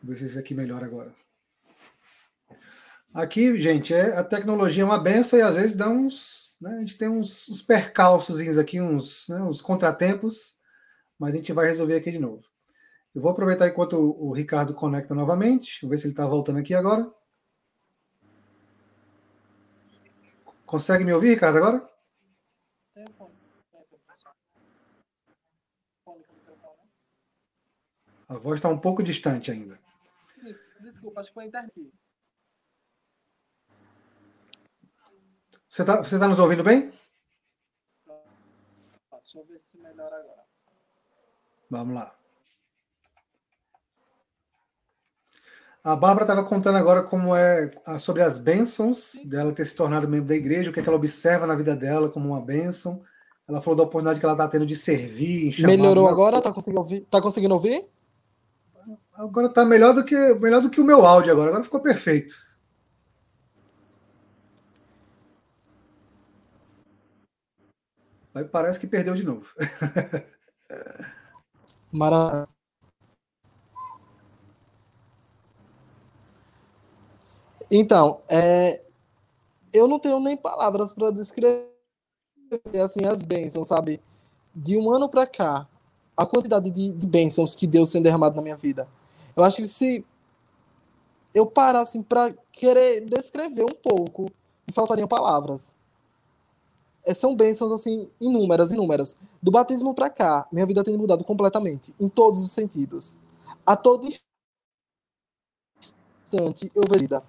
[0.00, 1.14] Vamos ver se esse aqui melhora agora.
[3.12, 6.47] Aqui, gente, é, a tecnologia é uma benção e às vezes dá uns.
[6.60, 10.58] Né, a gente tem uns, uns percalços aqui, uns, né, uns contratempos,
[11.18, 12.42] mas a gente vai resolver aqui de novo.
[13.14, 15.80] Eu vou aproveitar enquanto o, Ricardo conecta novamente.
[15.82, 17.12] Vou ver se ele está voltando aqui agora.
[20.66, 21.88] Consegue me ouvir, Ricardo, agora?
[28.28, 29.80] A voz está um pouco distante ainda.
[30.80, 31.92] Desculpa, acho que foi a internet.
[35.68, 36.92] Você está você tá nos ouvindo bem?
[39.12, 40.42] Deixa eu ver se melhora agora.
[41.70, 42.14] Vamos lá.
[45.84, 50.28] A Bárbara estava contando agora como é sobre as bênçãos dela ter se tornado membro
[50.28, 53.02] da igreja, o que, é que ela observa na vida dela como uma bênção.
[53.46, 55.54] Ela falou da oportunidade que ela está tendo de servir.
[55.60, 56.38] Melhorou agora?
[56.38, 57.00] Está conseguindo ouvir?
[57.10, 57.86] Tá conseguindo ouvir?
[59.12, 61.48] Agora está melhor do que melhor do que o meu áudio agora.
[61.48, 62.34] Agora ficou perfeito.
[68.34, 69.46] Aí parece que perdeu de novo.
[71.90, 72.46] Maravilha.
[77.70, 78.82] Então, é,
[79.72, 81.68] eu não tenho nem palavras para descrever
[82.82, 84.00] assim as bênçãos, sabe?
[84.54, 85.68] De um ano para cá,
[86.16, 88.88] a quantidade de, de bênçãos que Deus tem derramado na minha vida.
[89.36, 90.04] Eu acho que se
[91.34, 94.30] eu parasse assim, para querer descrever um pouco,
[94.66, 95.76] me faltariam palavras.
[97.08, 99.16] É, são bênçãos assim inúmeras, inúmeras.
[99.42, 103.18] Do batismo para cá, minha vida tem mudado completamente, em todos os sentidos.
[103.64, 104.06] A todo
[106.30, 107.22] instante eu vejo vida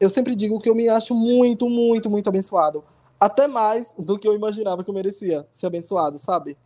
[0.00, 2.82] eu sempre digo que eu me acho muito, muito, muito abençoado.
[3.20, 6.56] Até mais do que eu imaginava que eu merecia ser abençoado, sabe?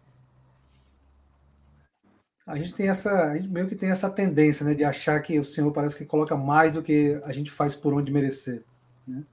[2.46, 5.40] A gente tem essa, a gente meio que tem essa tendência, né, de achar que
[5.40, 8.62] o Senhor parece que coloca mais do que a gente faz por onde merecer.
[9.06, 9.24] Né?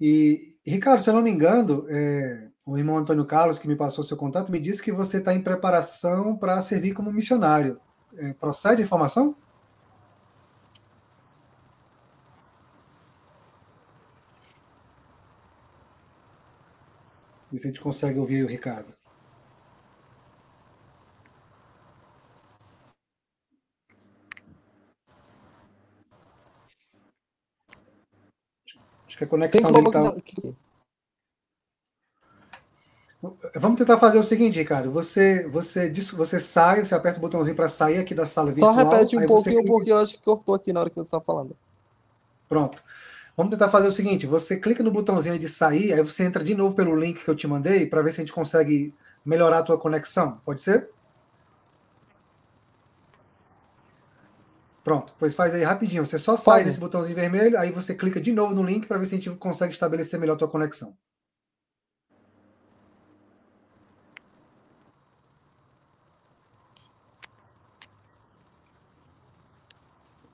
[0.00, 4.02] E, Ricardo, se eu não me engano, é, o irmão Antônio Carlos, que me passou
[4.02, 7.78] seu contato, me disse que você está em preparação para servir como missionário.
[8.16, 9.36] É, procede a informação?
[17.50, 18.94] Ver se a gente consegue ouvir o Ricardo.
[29.14, 30.16] Acho que a conexão dele tá...
[33.54, 34.90] Vamos tentar fazer o seguinte, Ricardo.
[34.90, 38.74] Você, você, você sai, você aperta o botãozinho para sair aqui da sala virtual.
[38.74, 39.72] Só repete um pouquinho, clica...
[39.72, 41.56] porque eu acho que cortou aqui na hora que você está falando.
[42.48, 42.82] Pronto.
[43.36, 46.54] Vamos tentar fazer o seguinte: você clica no botãozinho de sair, aí você entra de
[46.54, 48.92] novo pelo link que eu te mandei para ver se a gente consegue
[49.24, 50.40] melhorar a tua conexão.
[50.44, 50.90] Pode ser?
[54.84, 56.04] Pronto, pois faz aí rapidinho.
[56.06, 59.06] Você só sai desse botãozinho vermelho, aí você clica de novo no link para ver
[59.06, 60.94] se a gente consegue estabelecer melhor a tua conexão.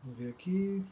[0.02, 0.84] Vamos ver aqui.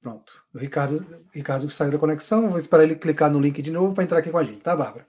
[0.00, 0.45] Pronto.
[0.56, 2.48] O Ricardo, Ricardo saiu da conexão.
[2.48, 4.74] Vou esperar ele clicar no link de novo para entrar aqui com a gente, tá,
[4.74, 5.06] Bárbara?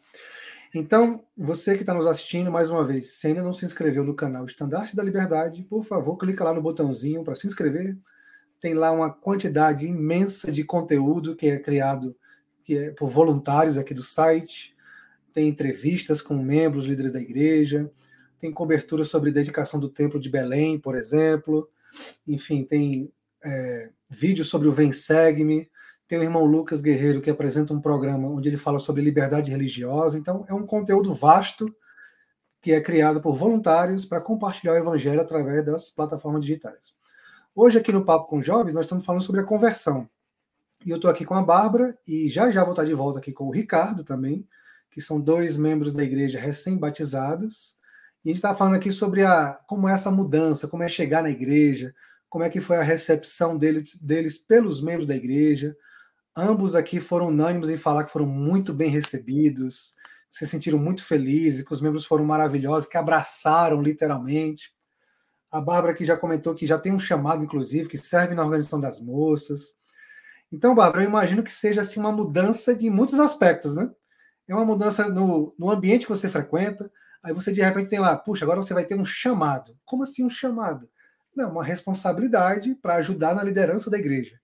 [0.76, 4.14] Então, você que está nos assistindo, mais uma vez, se ainda não se inscreveu no
[4.14, 7.98] canal Estandarte da Liberdade, por favor, clica lá no botãozinho para se inscrever.
[8.60, 12.14] Tem lá uma quantidade imensa de conteúdo que é criado
[12.66, 14.76] que é por voluntários aqui do site.
[15.32, 17.90] Tem entrevistas com membros, líderes da igreja.
[18.38, 21.70] Tem cobertura sobre dedicação do Templo de Belém, por exemplo.
[22.28, 23.10] Enfim, tem
[23.44, 25.70] é, vídeo sobre o Vem Segue-me.
[26.08, 30.18] Tem o irmão Lucas Guerreiro, que apresenta um programa onde ele fala sobre liberdade religiosa.
[30.18, 31.74] Então, é um conteúdo vasto
[32.62, 36.94] que é criado por voluntários para compartilhar o evangelho através das plataformas digitais.
[37.54, 40.10] Hoje, aqui no Papo com Jovens, nós estamos falando sobre a conversão.
[40.86, 43.32] E eu estou aqui com a Bárbara e já já vou estar de volta aqui
[43.32, 44.48] com o Ricardo também,
[44.92, 47.78] que são dois membros da igreja recém-batizados.
[48.24, 51.24] E a gente está falando aqui sobre a, como é essa mudança, como é chegar
[51.24, 51.94] na igreja,
[52.30, 55.76] como é que foi a recepção deles, deles pelos membros da igreja.
[56.36, 59.96] Ambos aqui foram unânimes em falar que foram muito bem recebidos,
[60.30, 64.72] se sentiram muito felizes, que os membros foram maravilhosos, que abraçaram literalmente.
[65.50, 68.80] A Bárbara aqui já comentou que já tem um chamado, inclusive, que serve na organização
[68.80, 69.74] das moças.
[70.52, 73.90] Então, Bárbara, eu imagino que seja assim uma mudança de muitos aspectos, né?
[74.48, 76.92] É uma mudança no, no ambiente que você frequenta.
[77.24, 79.78] Aí você de repente tem lá, puxa, agora você vai ter um chamado.
[79.84, 80.90] Como assim um chamado?
[81.38, 84.40] Não, uma responsabilidade para ajudar na liderança da igreja.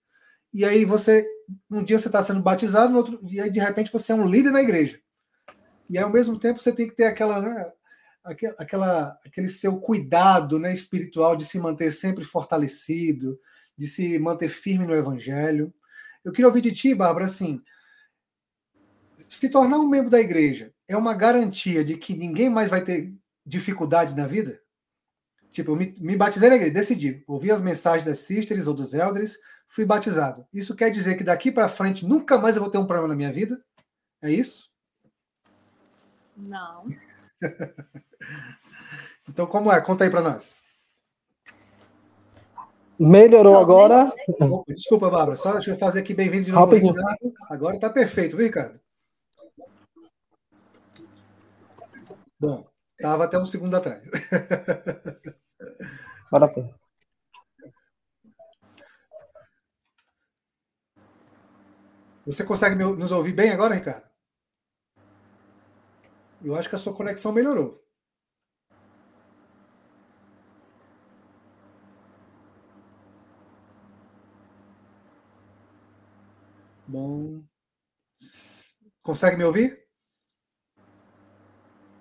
[0.53, 1.27] E aí você,
[1.67, 4.51] um dia você está sendo batizado, no outro dia de repente você é um líder
[4.51, 4.99] na igreja.
[5.89, 7.71] e ao mesmo tempo você tem que ter aquela, né,
[8.60, 13.39] aquela, aquele seu cuidado né, espiritual de se manter sempre fortalecido,
[13.75, 15.73] de se manter firme no Evangelho.
[16.23, 17.60] Eu queria ouvir de ti, Bárbara, assim,
[19.27, 23.10] se tornar um membro da igreja é uma garantia de que ninguém mais vai ter
[23.43, 24.62] dificuldades na vida?
[25.54, 28.96] Tipo, eu me, me batizei na igreja, decidi, ouvi as mensagens das sisters ou dos
[28.96, 29.38] elders,
[29.68, 30.48] fui batizado.
[30.52, 33.16] Isso quer dizer que daqui para frente nunca mais eu vou ter um problema na
[33.16, 33.63] minha vida?
[34.20, 34.72] É isso?
[36.36, 36.88] Não.
[39.30, 39.80] então, como é?
[39.80, 40.60] Conta aí para nós.
[43.00, 44.12] Melhorou agora?
[44.70, 46.74] Desculpa, Bárbara, só deixa eu fazer aqui bem-vindo de novo.
[47.48, 48.80] Agora tá perfeito, viu, Ricardo?
[52.39, 54.02] Bom, estava até um segundo atrás.
[56.32, 56.63] Bora, pô.
[62.26, 64.08] Você consegue nos ouvir bem agora, Ricardo?
[66.41, 67.84] Eu acho que a sua conexão melhorou.
[76.88, 77.43] Bom.
[79.02, 79.86] Consegue me ouvir?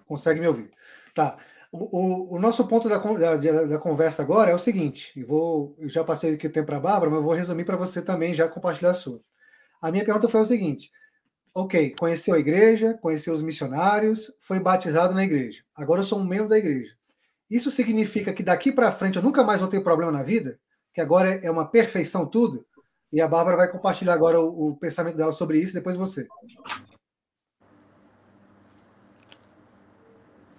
[0.07, 0.71] Consegue me ouvir.
[1.15, 1.39] Tá.
[1.75, 5.89] O, o, nosso ponto da, da, da, conversa agora é o seguinte: eu, vou, eu
[5.89, 8.35] já passei aqui o tempo para a Bárbara, mas eu vou resumir para você também
[8.35, 9.23] já compartilhar a sua.
[9.81, 10.93] A minha pergunta foi o seguinte:
[11.55, 15.65] ok, conheceu a igreja, conheceu os missionários, foi batizado na igreja.
[15.75, 16.95] Agora eu sou um membro da igreja.
[17.51, 20.61] Isso significa que daqui para frente eu nunca mais vou ter problema na vida?
[20.93, 22.67] Que agora é uma perfeição tudo?
[23.11, 26.27] E a Bárbara vai compartilhar agora o, o pensamento dela sobre isso, depois você.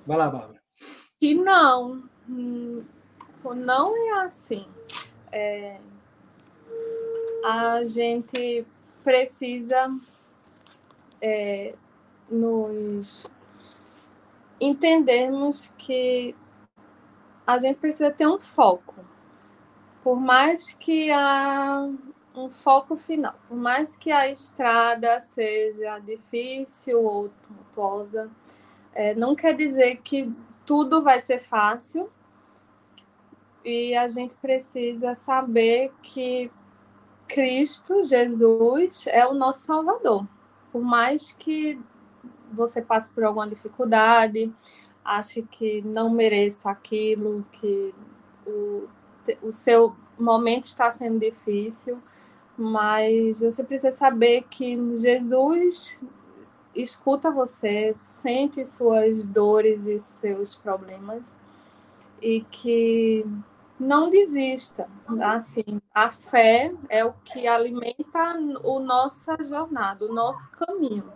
[0.07, 0.62] Vai lá, Bárbara.
[1.23, 2.03] E não,
[3.55, 4.67] não é assim.
[5.31, 5.79] É,
[7.45, 8.67] a gente
[9.01, 9.87] precisa
[11.21, 11.75] é,
[12.29, 13.25] nos
[14.59, 16.35] entendermos que
[17.47, 18.93] a gente precisa ter um foco.
[20.01, 21.89] Por mais que a
[22.35, 28.29] um foco final, por mais que a estrada seja difícil ou tumultuosa,
[28.93, 30.29] é, não quer dizer que
[30.65, 32.09] tudo vai ser fácil.
[33.63, 36.51] E a gente precisa saber que
[37.27, 40.27] Cristo, Jesus, é o nosso Salvador
[40.73, 41.79] por mais que
[42.51, 44.51] você passe por alguma dificuldade,
[45.05, 47.93] ache que não mereça aquilo, que
[48.45, 48.87] o,
[49.43, 51.99] o seu momento está sendo difícil,
[52.57, 56.01] mas você precisa saber que Jesus
[56.75, 61.37] escuta você, sente suas dores e seus problemas
[62.21, 63.25] e que
[63.79, 64.87] não desista.
[65.21, 71.11] Assim, a fé é o que alimenta a nossa jornada, o nosso caminho.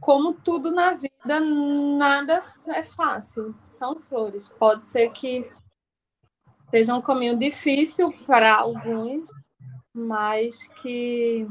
[0.00, 3.54] Como tudo na vida, nada é fácil.
[3.64, 4.54] São flores.
[4.58, 5.50] Pode ser que
[6.70, 9.30] seja um caminho difícil para alguns,
[9.94, 11.48] mas que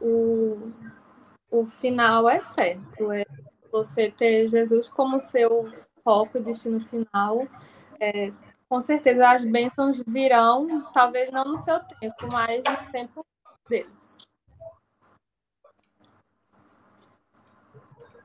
[0.00, 0.72] o,
[1.52, 3.12] o final é certo.
[3.12, 3.24] É
[3.70, 5.70] você ter Jesus como seu
[6.02, 7.46] foco e destino final.
[8.00, 8.32] É,
[8.68, 13.24] com certeza as bênçãos virão, talvez não no seu tempo, mas no tempo
[13.68, 13.90] dele.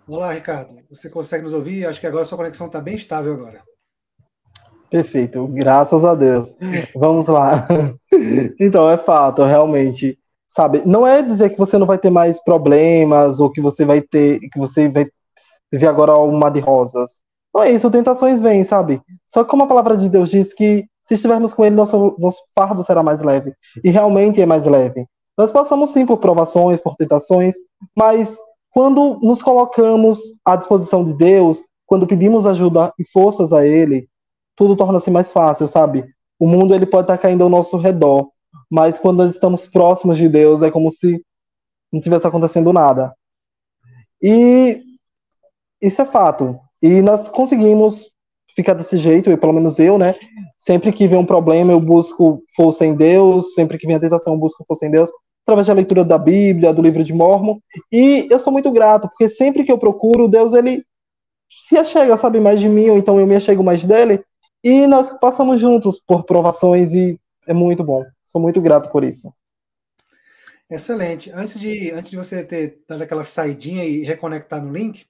[0.07, 0.81] Olá, Ricardo.
[0.89, 1.85] Você consegue nos ouvir?
[1.85, 3.61] Acho que agora a sua conexão está bem estável agora.
[4.89, 6.55] Perfeito, graças a Deus.
[6.95, 7.67] Vamos lá.
[8.59, 10.81] Então, é fato, realmente, sabe?
[10.85, 14.39] Não é dizer que você não vai ter mais problemas ou que você vai ter,
[14.39, 15.05] que você vai
[15.71, 17.19] viver agora um mar de rosas.
[17.53, 19.01] Não é isso, tentações vêm, sabe?
[19.25, 22.41] Só que como a palavra de Deus diz que se estivermos com Ele, nosso, nosso
[22.53, 23.53] fardo será mais leve.
[23.83, 25.05] E realmente é mais leve.
[25.37, 27.55] Nós passamos sim por provações, por tentações,
[27.95, 28.37] mas
[28.71, 34.07] quando nos colocamos à disposição de Deus, quando pedimos ajuda e forças a Ele,
[34.55, 36.03] tudo torna-se mais fácil, sabe?
[36.39, 38.27] O mundo ele pode estar caindo ao nosso redor,
[38.69, 41.21] mas quando nós estamos próximos de Deus, é como se
[41.91, 43.13] não tivesse acontecendo nada.
[44.21, 44.81] E
[45.81, 46.59] isso é fato.
[46.81, 48.11] E nós conseguimos
[48.55, 50.15] ficar desse jeito, eu, pelo menos eu, né?
[50.57, 54.33] Sempre que vem um problema, eu busco força em Deus, sempre que vem a tentação,
[54.33, 55.11] eu busco força em Deus,
[55.43, 57.59] através da leitura da Bíblia, do livro de Mormon.
[57.91, 60.83] E eu sou muito grato, porque sempre que eu procuro, Deus, ele
[61.49, 64.23] se achega, sabe, mais de mim, ou então eu me achego mais dele.
[64.63, 68.05] E nós passamos juntos por provações e é muito bom.
[68.25, 69.33] Sou muito grato por isso.
[70.69, 71.31] Excelente.
[71.31, 75.05] Antes de, antes de você ter dado aquela saidinha e reconectar no link,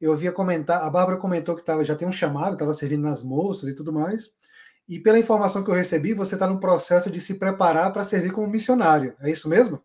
[0.00, 3.22] eu havia comentar, a Bárbara comentou que tava, já tem um chamado, estava servindo nas
[3.22, 4.30] moças e tudo mais.
[4.88, 8.32] E pela informação que eu recebi, você está no processo de se preparar para servir
[8.32, 9.16] como missionário.
[9.20, 9.82] É isso mesmo?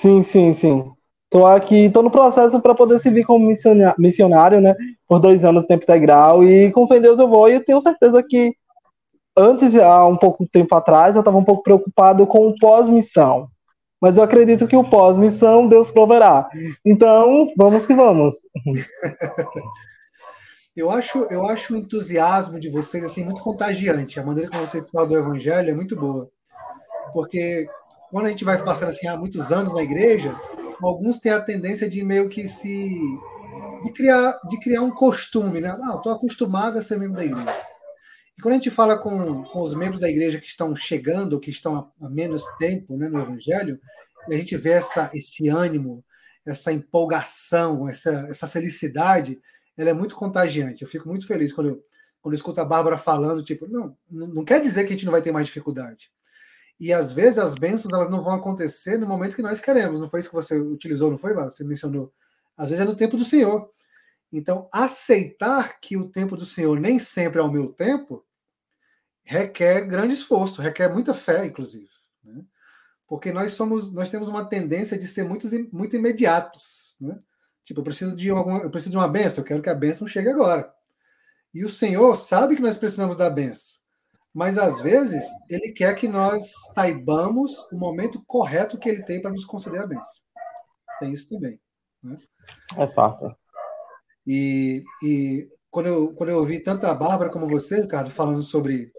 [0.00, 0.97] Sim, sim, sim.
[1.30, 3.52] Tô aqui, tô no processo para poder servir como
[3.98, 4.74] missionário, né?
[5.06, 7.80] Por dois anos tempo integral e com fé em Deus eu vou e eu tenho
[7.80, 8.54] certeza que
[9.36, 13.48] antes, há um pouco tempo atrás, eu estava um pouco preocupado com o pós-missão.
[14.00, 16.48] Mas eu acredito que o pós-missão Deus proverá.
[16.84, 18.34] Então, vamos que vamos.
[20.76, 24.20] Eu acho, eu acho o entusiasmo de vocês assim muito contagiante.
[24.20, 26.30] A maneira como vocês falam do evangelho é muito boa.
[27.12, 27.66] Porque
[28.12, 30.32] quando a gente vai passando assim há muitos anos na igreja,
[30.82, 33.00] alguns têm a tendência de meio que se
[33.82, 35.70] de criar de criar um costume, né?
[35.70, 37.56] Ah, estou acostumado a ser membro da igreja.
[38.36, 41.50] E quando a gente fala com, com os membros da igreja que estão chegando, que
[41.50, 43.80] estão há, menos tempo né, no evangelho,
[44.28, 46.04] a gente vê essa, esse ânimo,
[46.46, 49.40] essa empolgação, essa, essa felicidade,
[49.76, 50.82] ela é muito contagiante.
[50.82, 51.84] Eu fico muito feliz quando eu,
[52.20, 55.12] quando eu escuto a Bárbara falando, tipo, não, não quer dizer que a gente não
[55.12, 56.10] vai ter mais dificuldade.
[56.78, 59.98] E às vezes as bênçãos elas não vão acontecer no momento que nós queremos.
[59.98, 61.50] Não foi isso que você utilizou, não foi, Bárbara?
[61.50, 62.12] Você mencionou.
[62.56, 63.70] Às vezes é no tempo do Senhor.
[64.32, 68.24] Então, aceitar que o tempo do Senhor nem sempre é o meu tempo
[69.24, 71.88] requer grande esforço, requer muita fé, inclusive.
[72.24, 72.42] Né?
[73.06, 76.96] Porque nós somos, nós temos uma tendência de ser muito, muito imediatos.
[77.00, 77.18] Né?
[77.64, 80.06] Tipo, eu preciso de alguma, eu preciso de uma benção, eu quero que a benção
[80.06, 80.72] chegue agora.
[81.52, 83.80] E o Senhor sabe que nós precisamos da benção,
[84.38, 89.32] mas às vezes ele quer que nós saibamos o momento correto que ele tem para
[89.32, 90.22] nos conceder a benção.
[91.00, 91.58] Tem isso também.
[92.00, 92.14] Né?
[92.76, 93.34] É fato.
[94.24, 98.92] E, e quando, eu, quando eu ouvi tanto a Bárbara como você, Ricardo, falando sobre,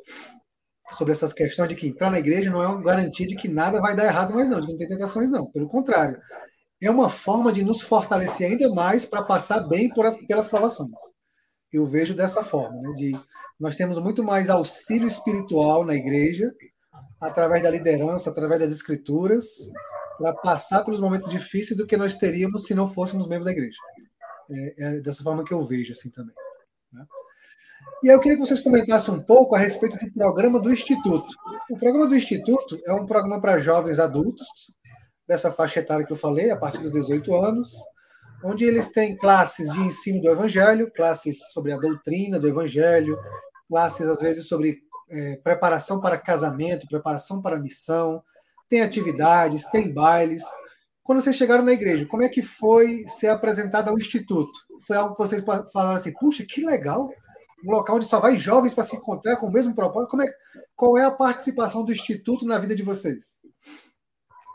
[0.91, 3.79] sobre essas questões de que entrar na igreja não é uma garantia de que nada
[3.79, 5.49] vai dar errado mais não, de que não tem tentações não.
[5.49, 6.19] Pelo contrário,
[6.81, 10.91] é uma forma de nos fortalecer ainda mais para passar bem por as, pelas provações.
[11.71, 12.93] Eu vejo dessa forma, né?
[12.97, 13.11] De,
[13.59, 16.53] nós temos muito mais auxílio espiritual na igreja,
[17.19, 19.45] através da liderança, através das escrituras,
[20.17, 23.77] para passar pelos momentos difíceis do que nós teríamos se não fôssemos membros da igreja.
[24.51, 26.33] É, é dessa forma que eu vejo assim também.
[26.91, 27.05] Né?
[28.01, 31.31] E aí eu queria que vocês comentassem um pouco a respeito do programa do Instituto.
[31.69, 34.47] O programa do Instituto é um programa para jovens adultos
[35.27, 37.73] dessa faixa etária que eu falei, a partir dos 18 anos,
[38.43, 43.19] onde eles têm classes de ensino do Evangelho, classes sobre a doutrina do Evangelho,
[43.69, 48.21] classes, às vezes, sobre é, preparação para casamento, preparação para missão,
[48.67, 50.43] tem atividades, tem bailes.
[51.03, 54.51] Quando vocês chegaram na igreja, como é que foi ser apresentado ao Instituto?
[54.85, 57.09] Foi algo que vocês falaram assim, puxa, que legal,
[57.65, 60.11] um local onde só vai jovens para se encontrar com o mesmo propósito.
[60.11, 60.31] Como é,
[60.75, 63.37] qual é a participação do Instituto na vida de vocês?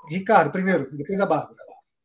[0.09, 1.57] Ricardo, primeiro, depois a Bárbara.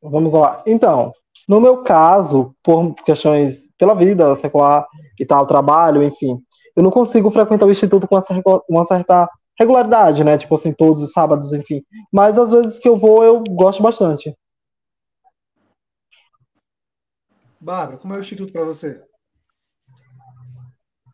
[0.01, 0.63] Vamos lá.
[0.65, 1.11] Então,
[1.47, 4.85] no meu caso, por questões pela vida secular
[5.19, 6.41] e tal, trabalho, enfim,
[6.79, 8.17] eu não consigo frequentar o instituto com
[8.69, 10.37] uma certa regularidade, né?
[10.37, 11.83] Tipo assim, todos os sábados, enfim.
[12.09, 14.33] Mas às vezes que eu vou, eu gosto bastante.
[17.59, 19.03] Bárbara, como é o instituto para você?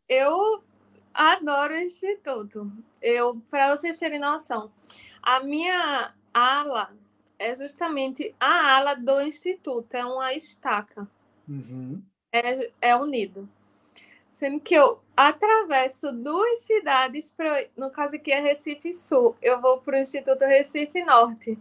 [0.07, 0.63] Eu
[1.11, 2.72] adoro o instituto.
[3.01, 4.70] Eu, para vocês terem noção,
[5.20, 6.91] a minha ala
[7.39, 11.07] é justamente a ala do instituto, é uma estaca.
[11.49, 12.03] Uhum.
[12.32, 13.49] É, é unido.
[14.36, 19.80] Sendo que eu atravesso duas cidades, pra, no caso aqui é Recife Sul, eu vou
[19.80, 21.58] para o Instituto Recife Norte.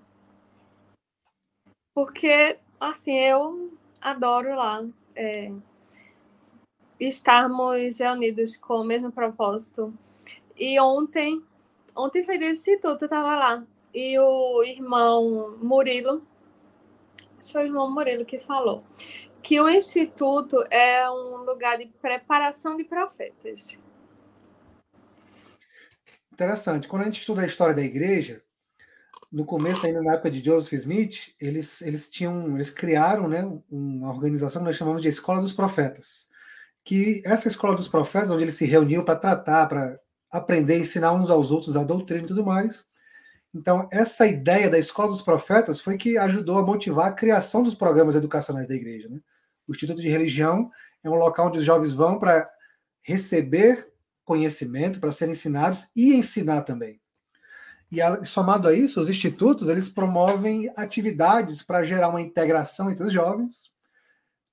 [1.94, 5.52] Porque, assim, eu adoro lá é,
[6.98, 9.94] estarmos reunidos com o mesmo propósito.
[10.56, 11.44] E ontem,
[11.94, 13.64] ontem foi do Instituto, eu estava lá
[13.94, 16.26] e o irmão Murilo,
[17.40, 18.82] foi o irmão Murilo que falou,
[19.44, 23.78] que o Instituto é um lugar de preparação de profetas.
[26.32, 26.88] Interessante.
[26.88, 28.42] Quando a gente estuda a história da igreja,
[29.30, 34.08] no começo, ainda na época de Joseph Smith, eles, eles tinham, eles criaram né, uma
[34.08, 36.30] organização que nós chamamos de Escola dos Profetas.
[36.82, 41.28] Que essa Escola dos Profetas, onde eles se reuniam para tratar, para aprender, ensinar uns
[41.28, 42.86] aos outros a doutrina e tudo mais,
[43.54, 47.74] então, essa ideia da Escola dos Profetas foi que ajudou a motivar a criação dos
[47.74, 49.08] programas educacionais da igreja.
[49.08, 49.20] Né?
[49.66, 50.70] O Instituto de Religião
[51.02, 52.48] é um local onde os jovens vão para
[53.02, 53.92] receber
[54.24, 57.00] conhecimento, para serem ensinados e ensinar também.
[57.92, 63.12] E somado a isso, os institutos eles promovem atividades para gerar uma integração entre os
[63.12, 63.72] jovens,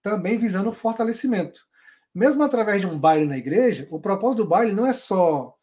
[0.01, 1.61] também visando o fortalecimento.
[2.13, 5.55] Mesmo através de um baile na igreja, o propósito do baile não é só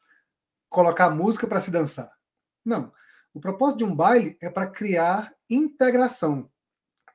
[0.69, 2.11] colocar música para se dançar.
[2.65, 2.93] Não.
[3.35, 6.51] O propósito de um baile é para criar integração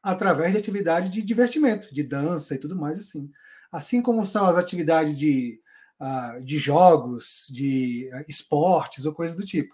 [0.04, 3.32] através de atividades de divertimento, de dança e tudo mais assim.
[3.72, 5.62] Assim como são as atividades de,
[6.00, 9.74] uh, de jogos, de uh, esportes ou coisas do tipo.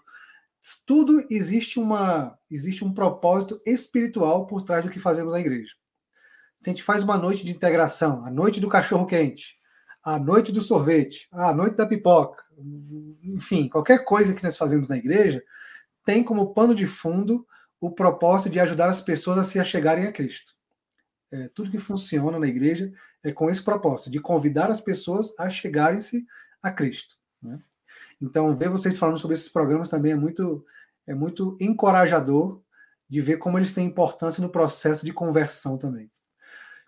[0.86, 5.72] tudo existe uma existe um propósito espiritual por trás do que fazemos na igreja.
[6.58, 9.56] Se a gente faz uma noite de integração, a noite do cachorro quente,
[10.02, 12.42] a noite do sorvete, a noite da pipoca,
[13.22, 15.42] enfim, qualquer coisa que nós fazemos na igreja
[16.04, 17.46] tem como pano de fundo
[17.80, 20.52] o propósito de ajudar as pessoas a se achegarem a Cristo.
[21.32, 25.48] É, tudo que funciona na igreja é com esse propósito, de convidar as pessoas a
[25.48, 26.26] chegarem-se
[26.62, 27.14] a Cristo.
[27.42, 27.58] Né?
[28.20, 30.64] Então, ver vocês falando sobre esses programas também é muito,
[31.06, 32.60] é muito encorajador
[33.08, 36.10] de ver como eles têm importância no processo de conversão também.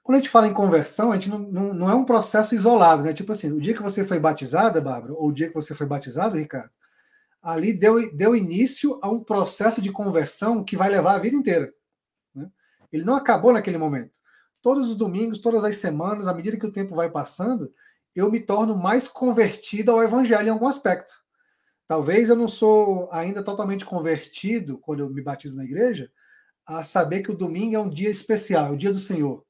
[0.02, 3.04] Quando a gente fala em conversão, a gente não, não, não, é um processo isolado,
[3.04, 3.12] né?
[3.12, 5.86] Tipo assim, o dia que você foi batizada, Bárbara, ou o dia que você foi
[5.86, 6.70] batizado, Ricardo,
[7.42, 11.72] ali deu, deu início a um processo de conversão que vai levar a vida inteira.
[12.34, 12.48] Né?
[12.92, 14.20] Ele não acabou naquele momento.
[14.60, 17.72] Todos os domingos, todas as semanas, à medida que o tempo vai passando,
[18.14, 21.12] eu me torno mais convertido ao evangelho em algum aspecto.
[21.88, 26.10] Talvez eu não sou ainda totalmente convertido quando eu me batizo na igreja,
[26.64, 29.44] a saber que o domingo é um dia especial, é o dia do Senhor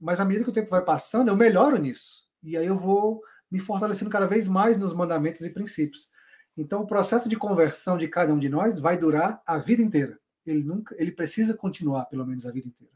[0.00, 2.26] mas à medida que o tempo vai passando, eu melhoro nisso.
[2.42, 6.08] E aí eu vou me fortalecendo cada vez mais nos mandamentos e princípios.
[6.56, 10.18] Então, o processo de conversão de cada um de nós vai durar a vida inteira.
[10.44, 12.92] Ele nunca, ele precisa continuar pelo menos a vida inteira.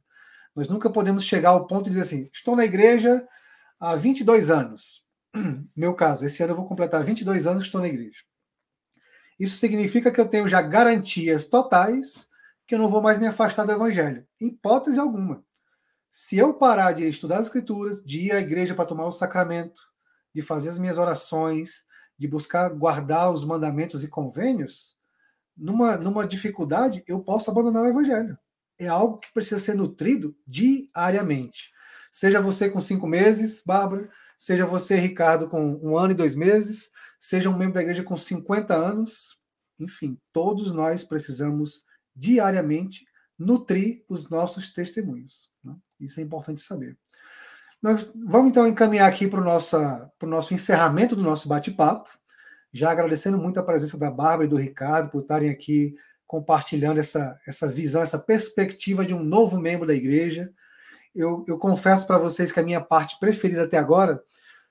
[0.54, 3.26] Nós nunca podemos chegar ao ponto de dizer assim: estou na igreja
[3.78, 5.04] há 22 anos.
[5.76, 8.18] Meu caso, esse ano eu vou completar 22 anos que estou na igreja.
[9.38, 12.28] Isso significa que eu tenho já garantias totais
[12.66, 15.42] que eu não vou mais me afastar do evangelho, em hipótese alguma.
[16.10, 19.80] Se eu parar de estudar as escrituras, de ir à igreja para tomar o sacramento,
[20.34, 21.84] de fazer as minhas orações,
[22.20, 24.94] de buscar guardar os mandamentos e convênios,
[25.56, 28.38] numa, numa dificuldade, eu posso abandonar o evangelho.
[28.78, 31.70] É algo que precisa ser nutrido diariamente.
[32.12, 36.90] Seja você com cinco meses, Bárbara, seja você, Ricardo, com um ano e dois meses,
[37.18, 39.38] seja um membro da igreja com 50 anos,
[39.78, 43.06] enfim, todos nós precisamos diariamente
[43.38, 45.50] nutrir os nossos testemunhos.
[45.64, 45.74] Né?
[45.98, 46.98] Isso é importante saber.
[47.82, 49.76] Nós vamos então encaminhar aqui para o nosso,
[50.22, 52.10] nosso encerramento do nosso bate-papo,
[52.70, 55.94] já agradecendo muito a presença da Bárbara e do Ricardo por estarem aqui
[56.26, 60.52] compartilhando essa, essa visão, essa perspectiva de um novo membro da igreja.
[61.14, 64.22] Eu, eu confesso para vocês que a minha parte preferida até agora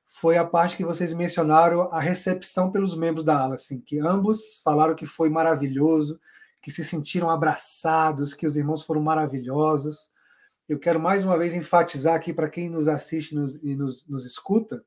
[0.05, 4.61] foi a parte que vocês mencionaram, a recepção pelos membros da ala, assim, que ambos
[4.63, 6.19] falaram que foi maravilhoso,
[6.61, 10.11] que se sentiram abraçados, que os irmãos foram maravilhosos
[10.69, 14.23] eu quero mais uma vez enfatizar aqui para quem nos assiste nos, e nos, nos
[14.23, 14.85] escuta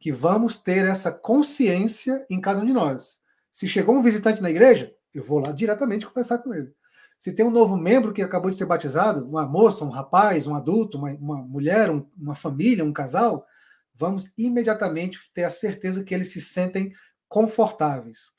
[0.00, 3.20] que vamos ter essa consciência em cada um de nós.
[3.52, 6.72] Se chegou um visitante na igreja, eu vou lá diretamente conversar com ele.
[7.18, 10.54] Se tem um novo membro que acabou de ser batizado, uma moça, um rapaz, um
[10.54, 13.46] adulto, uma, uma mulher, um, uma família, um casal,
[13.94, 16.94] vamos imediatamente ter a certeza que eles se sentem
[17.28, 18.32] confortáveis.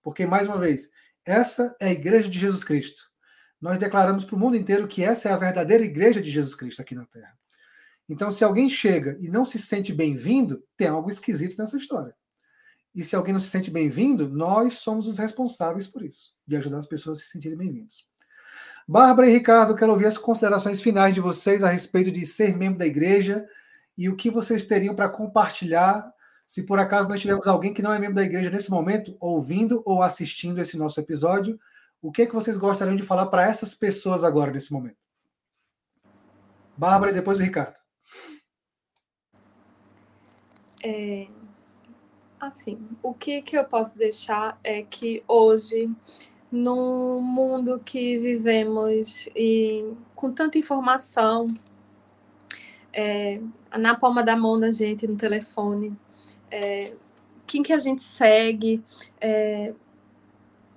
[0.00, 0.90] Porque, mais uma vez,
[1.24, 3.13] essa é a igreja de Jesus Cristo
[3.64, 6.82] nós declaramos para o mundo inteiro que essa é a verdadeira igreja de Jesus Cristo
[6.82, 7.32] aqui na Terra.
[8.06, 12.14] Então, se alguém chega e não se sente bem-vindo, tem algo esquisito nessa história.
[12.94, 16.76] E se alguém não se sente bem-vindo, nós somos os responsáveis por isso, de ajudar
[16.76, 18.06] as pessoas a se sentirem bem-vindos.
[18.86, 22.80] Bárbara e Ricardo, quero ouvir as considerações finais de vocês a respeito de ser membro
[22.80, 23.48] da igreja
[23.96, 26.12] e o que vocês teriam para compartilhar
[26.46, 29.82] se por acaso nós tivermos alguém que não é membro da igreja nesse momento, ouvindo
[29.86, 31.58] ou assistindo esse nosso episódio
[32.04, 34.98] o que é que vocês gostariam de falar para essas pessoas agora, nesse momento?
[36.76, 37.80] Bárbara e depois o Ricardo.
[40.84, 41.28] É,
[42.38, 45.90] assim, o que, que eu posso deixar é que hoje,
[46.52, 51.46] no mundo que vivemos e com tanta informação,
[52.92, 53.40] é,
[53.78, 55.96] na palma da mão da gente, no telefone,
[56.50, 56.94] é,
[57.46, 58.84] quem que a gente segue,
[59.18, 59.72] é,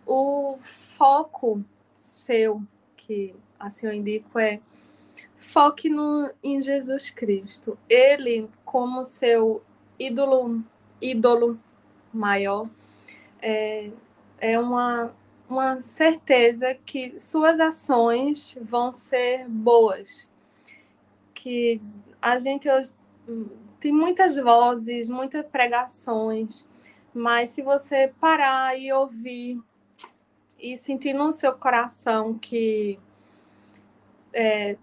[0.07, 1.63] o foco
[1.97, 2.61] seu,
[2.95, 4.59] que assim eu indico, é
[5.37, 7.77] foque no, em Jesus Cristo.
[7.89, 9.61] Ele, como seu
[9.99, 10.63] ídolo,
[11.01, 11.59] ídolo
[12.13, 12.69] maior,
[13.41, 13.91] é,
[14.39, 15.13] é uma,
[15.49, 20.27] uma certeza que suas ações vão ser boas.
[21.33, 21.81] Que
[22.21, 22.93] a gente hoje
[23.79, 26.67] tem muitas vozes, muitas pregações,
[27.13, 29.61] mas se você parar e ouvir
[30.59, 32.99] e sentir no seu coração que
[34.33, 34.77] é,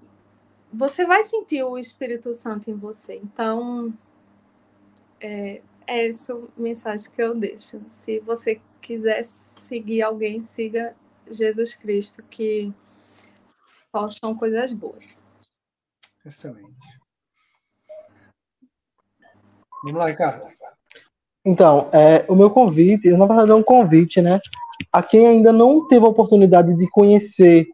[0.73, 3.17] você vai sentir o Espírito Santo em você.
[3.17, 3.93] Então,
[5.21, 7.81] é, é essa mensagem que eu deixo.
[7.89, 10.97] Se você quiser seguir alguém, siga
[11.31, 12.73] Jesus Cristo, que
[13.91, 15.23] só são coisas boas.
[16.25, 16.75] Excelente.
[19.85, 20.49] Vamos lá, Ricardo.
[21.45, 24.41] Então, é, o meu convite, na verdade é um convite, né?
[24.93, 27.67] A quem ainda não teve a oportunidade de conhecer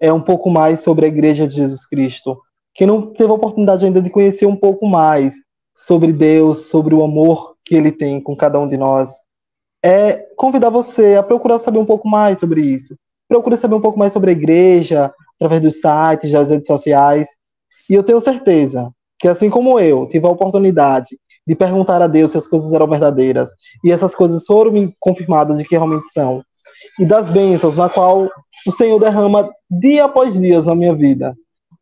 [0.00, 2.38] é, um pouco mais sobre a Igreja de Jesus Cristo,
[2.74, 5.34] quem não teve a oportunidade ainda de conhecer um pouco mais
[5.74, 9.12] sobre Deus, sobre o amor que Ele tem com cada um de nós,
[9.84, 12.96] é convidar você a procurar saber um pouco mais sobre isso.
[13.28, 17.28] Procure saber um pouco mais sobre a igreja, através dos sites, das redes sociais.
[17.88, 22.32] E eu tenho certeza que, assim como eu tive a oportunidade de perguntar a Deus
[22.32, 23.48] se as coisas eram verdadeiras,
[23.82, 26.42] e essas coisas foram confirmadas de que realmente são,
[27.00, 28.28] e das bênçãos na qual
[28.66, 31.34] o Senhor derrama dia após dia na minha vida,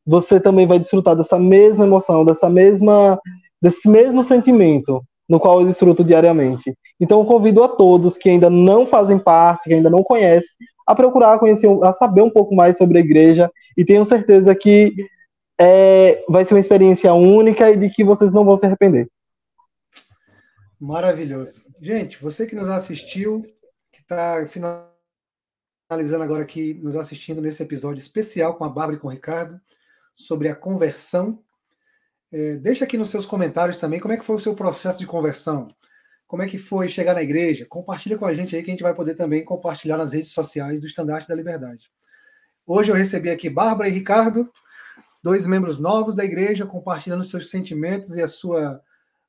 [0.06, 3.18] você também vai desfrutar dessa mesma emoção, dessa mesma,
[3.60, 6.72] desse mesmo sentimento no qual eu desfruto diariamente.
[7.00, 10.48] Então, eu convido a todos que ainda não fazem parte, que ainda não conhecem,
[10.86, 14.94] a procurar conhecer, a saber um pouco mais sobre a igreja e tenho certeza que
[15.60, 19.08] é, vai ser uma experiência única e de que vocês não vão se arrepender.
[20.78, 21.64] Maravilhoso.
[21.80, 23.42] Gente, você que nos assistiu,
[23.90, 29.08] que está finalizando agora aqui, nos assistindo nesse episódio especial com a Bárbara e com
[29.08, 29.58] o Ricardo,
[30.14, 31.42] sobre a conversão,
[32.30, 35.06] é, deixa aqui nos seus comentários também como é que foi o seu processo de
[35.06, 35.68] conversão.
[36.26, 37.64] Como é que foi chegar na igreja?
[37.66, 40.80] Compartilha com a gente aí que a gente vai poder também compartilhar nas redes sociais
[40.80, 41.88] do Estandarte da Liberdade.
[42.66, 44.50] Hoje eu recebi aqui Bárbara e Ricardo,
[45.22, 48.82] dois membros novos da igreja, compartilhando seus sentimentos e a sua,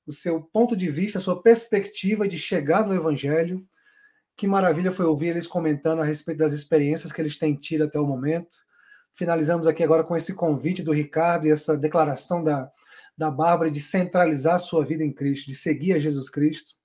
[0.07, 3.67] o seu ponto de vista, a sua perspectiva de chegar no Evangelho.
[4.35, 7.99] Que maravilha foi ouvir eles comentando a respeito das experiências que eles têm tido até
[7.99, 8.55] o momento.
[9.13, 12.71] Finalizamos aqui agora com esse convite do Ricardo e essa declaração da,
[13.17, 16.77] da Bárbara de centralizar a sua vida em Cristo, de seguir a Jesus Cristo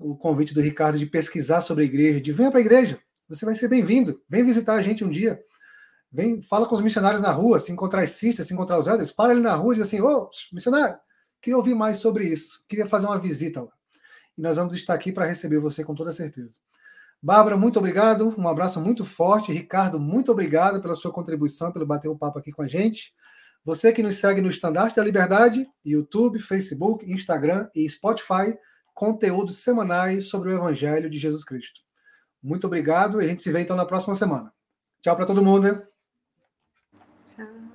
[0.00, 2.98] o convite do Ricardo de pesquisar sobre a igreja, de venha para a igreja,
[3.28, 5.38] você vai ser bem-vindo, vem visitar a gente um dia.
[6.10, 9.12] Vem, fala com os missionários na rua, se encontrar as cistas, se encontrar os elders,
[9.12, 10.98] para ali na rua e diz assim: Ô, missionário,
[11.40, 13.72] queria ouvir mais sobre isso, queria fazer uma visita lá.
[14.36, 16.54] E nós vamos estar aqui para receber você com toda certeza.
[17.22, 19.52] Bárbara, muito obrigado, um abraço muito forte.
[19.52, 23.12] Ricardo, muito obrigado pela sua contribuição, pelo bater o papo aqui com a gente.
[23.62, 28.56] Você que nos segue no Estandarte da Liberdade, YouTube, Facebook, Instagram e Spotify,
[28.94, 31.82] conteúdos semanais sobre o Evangelho de Jesus Cristo.
[32.42, 34.50] Muito obrigado e a gente se vê então na próxima semana.
[35.02, 35.82] Tchau para todo mundo.
[37.22, 37.69] Tchau.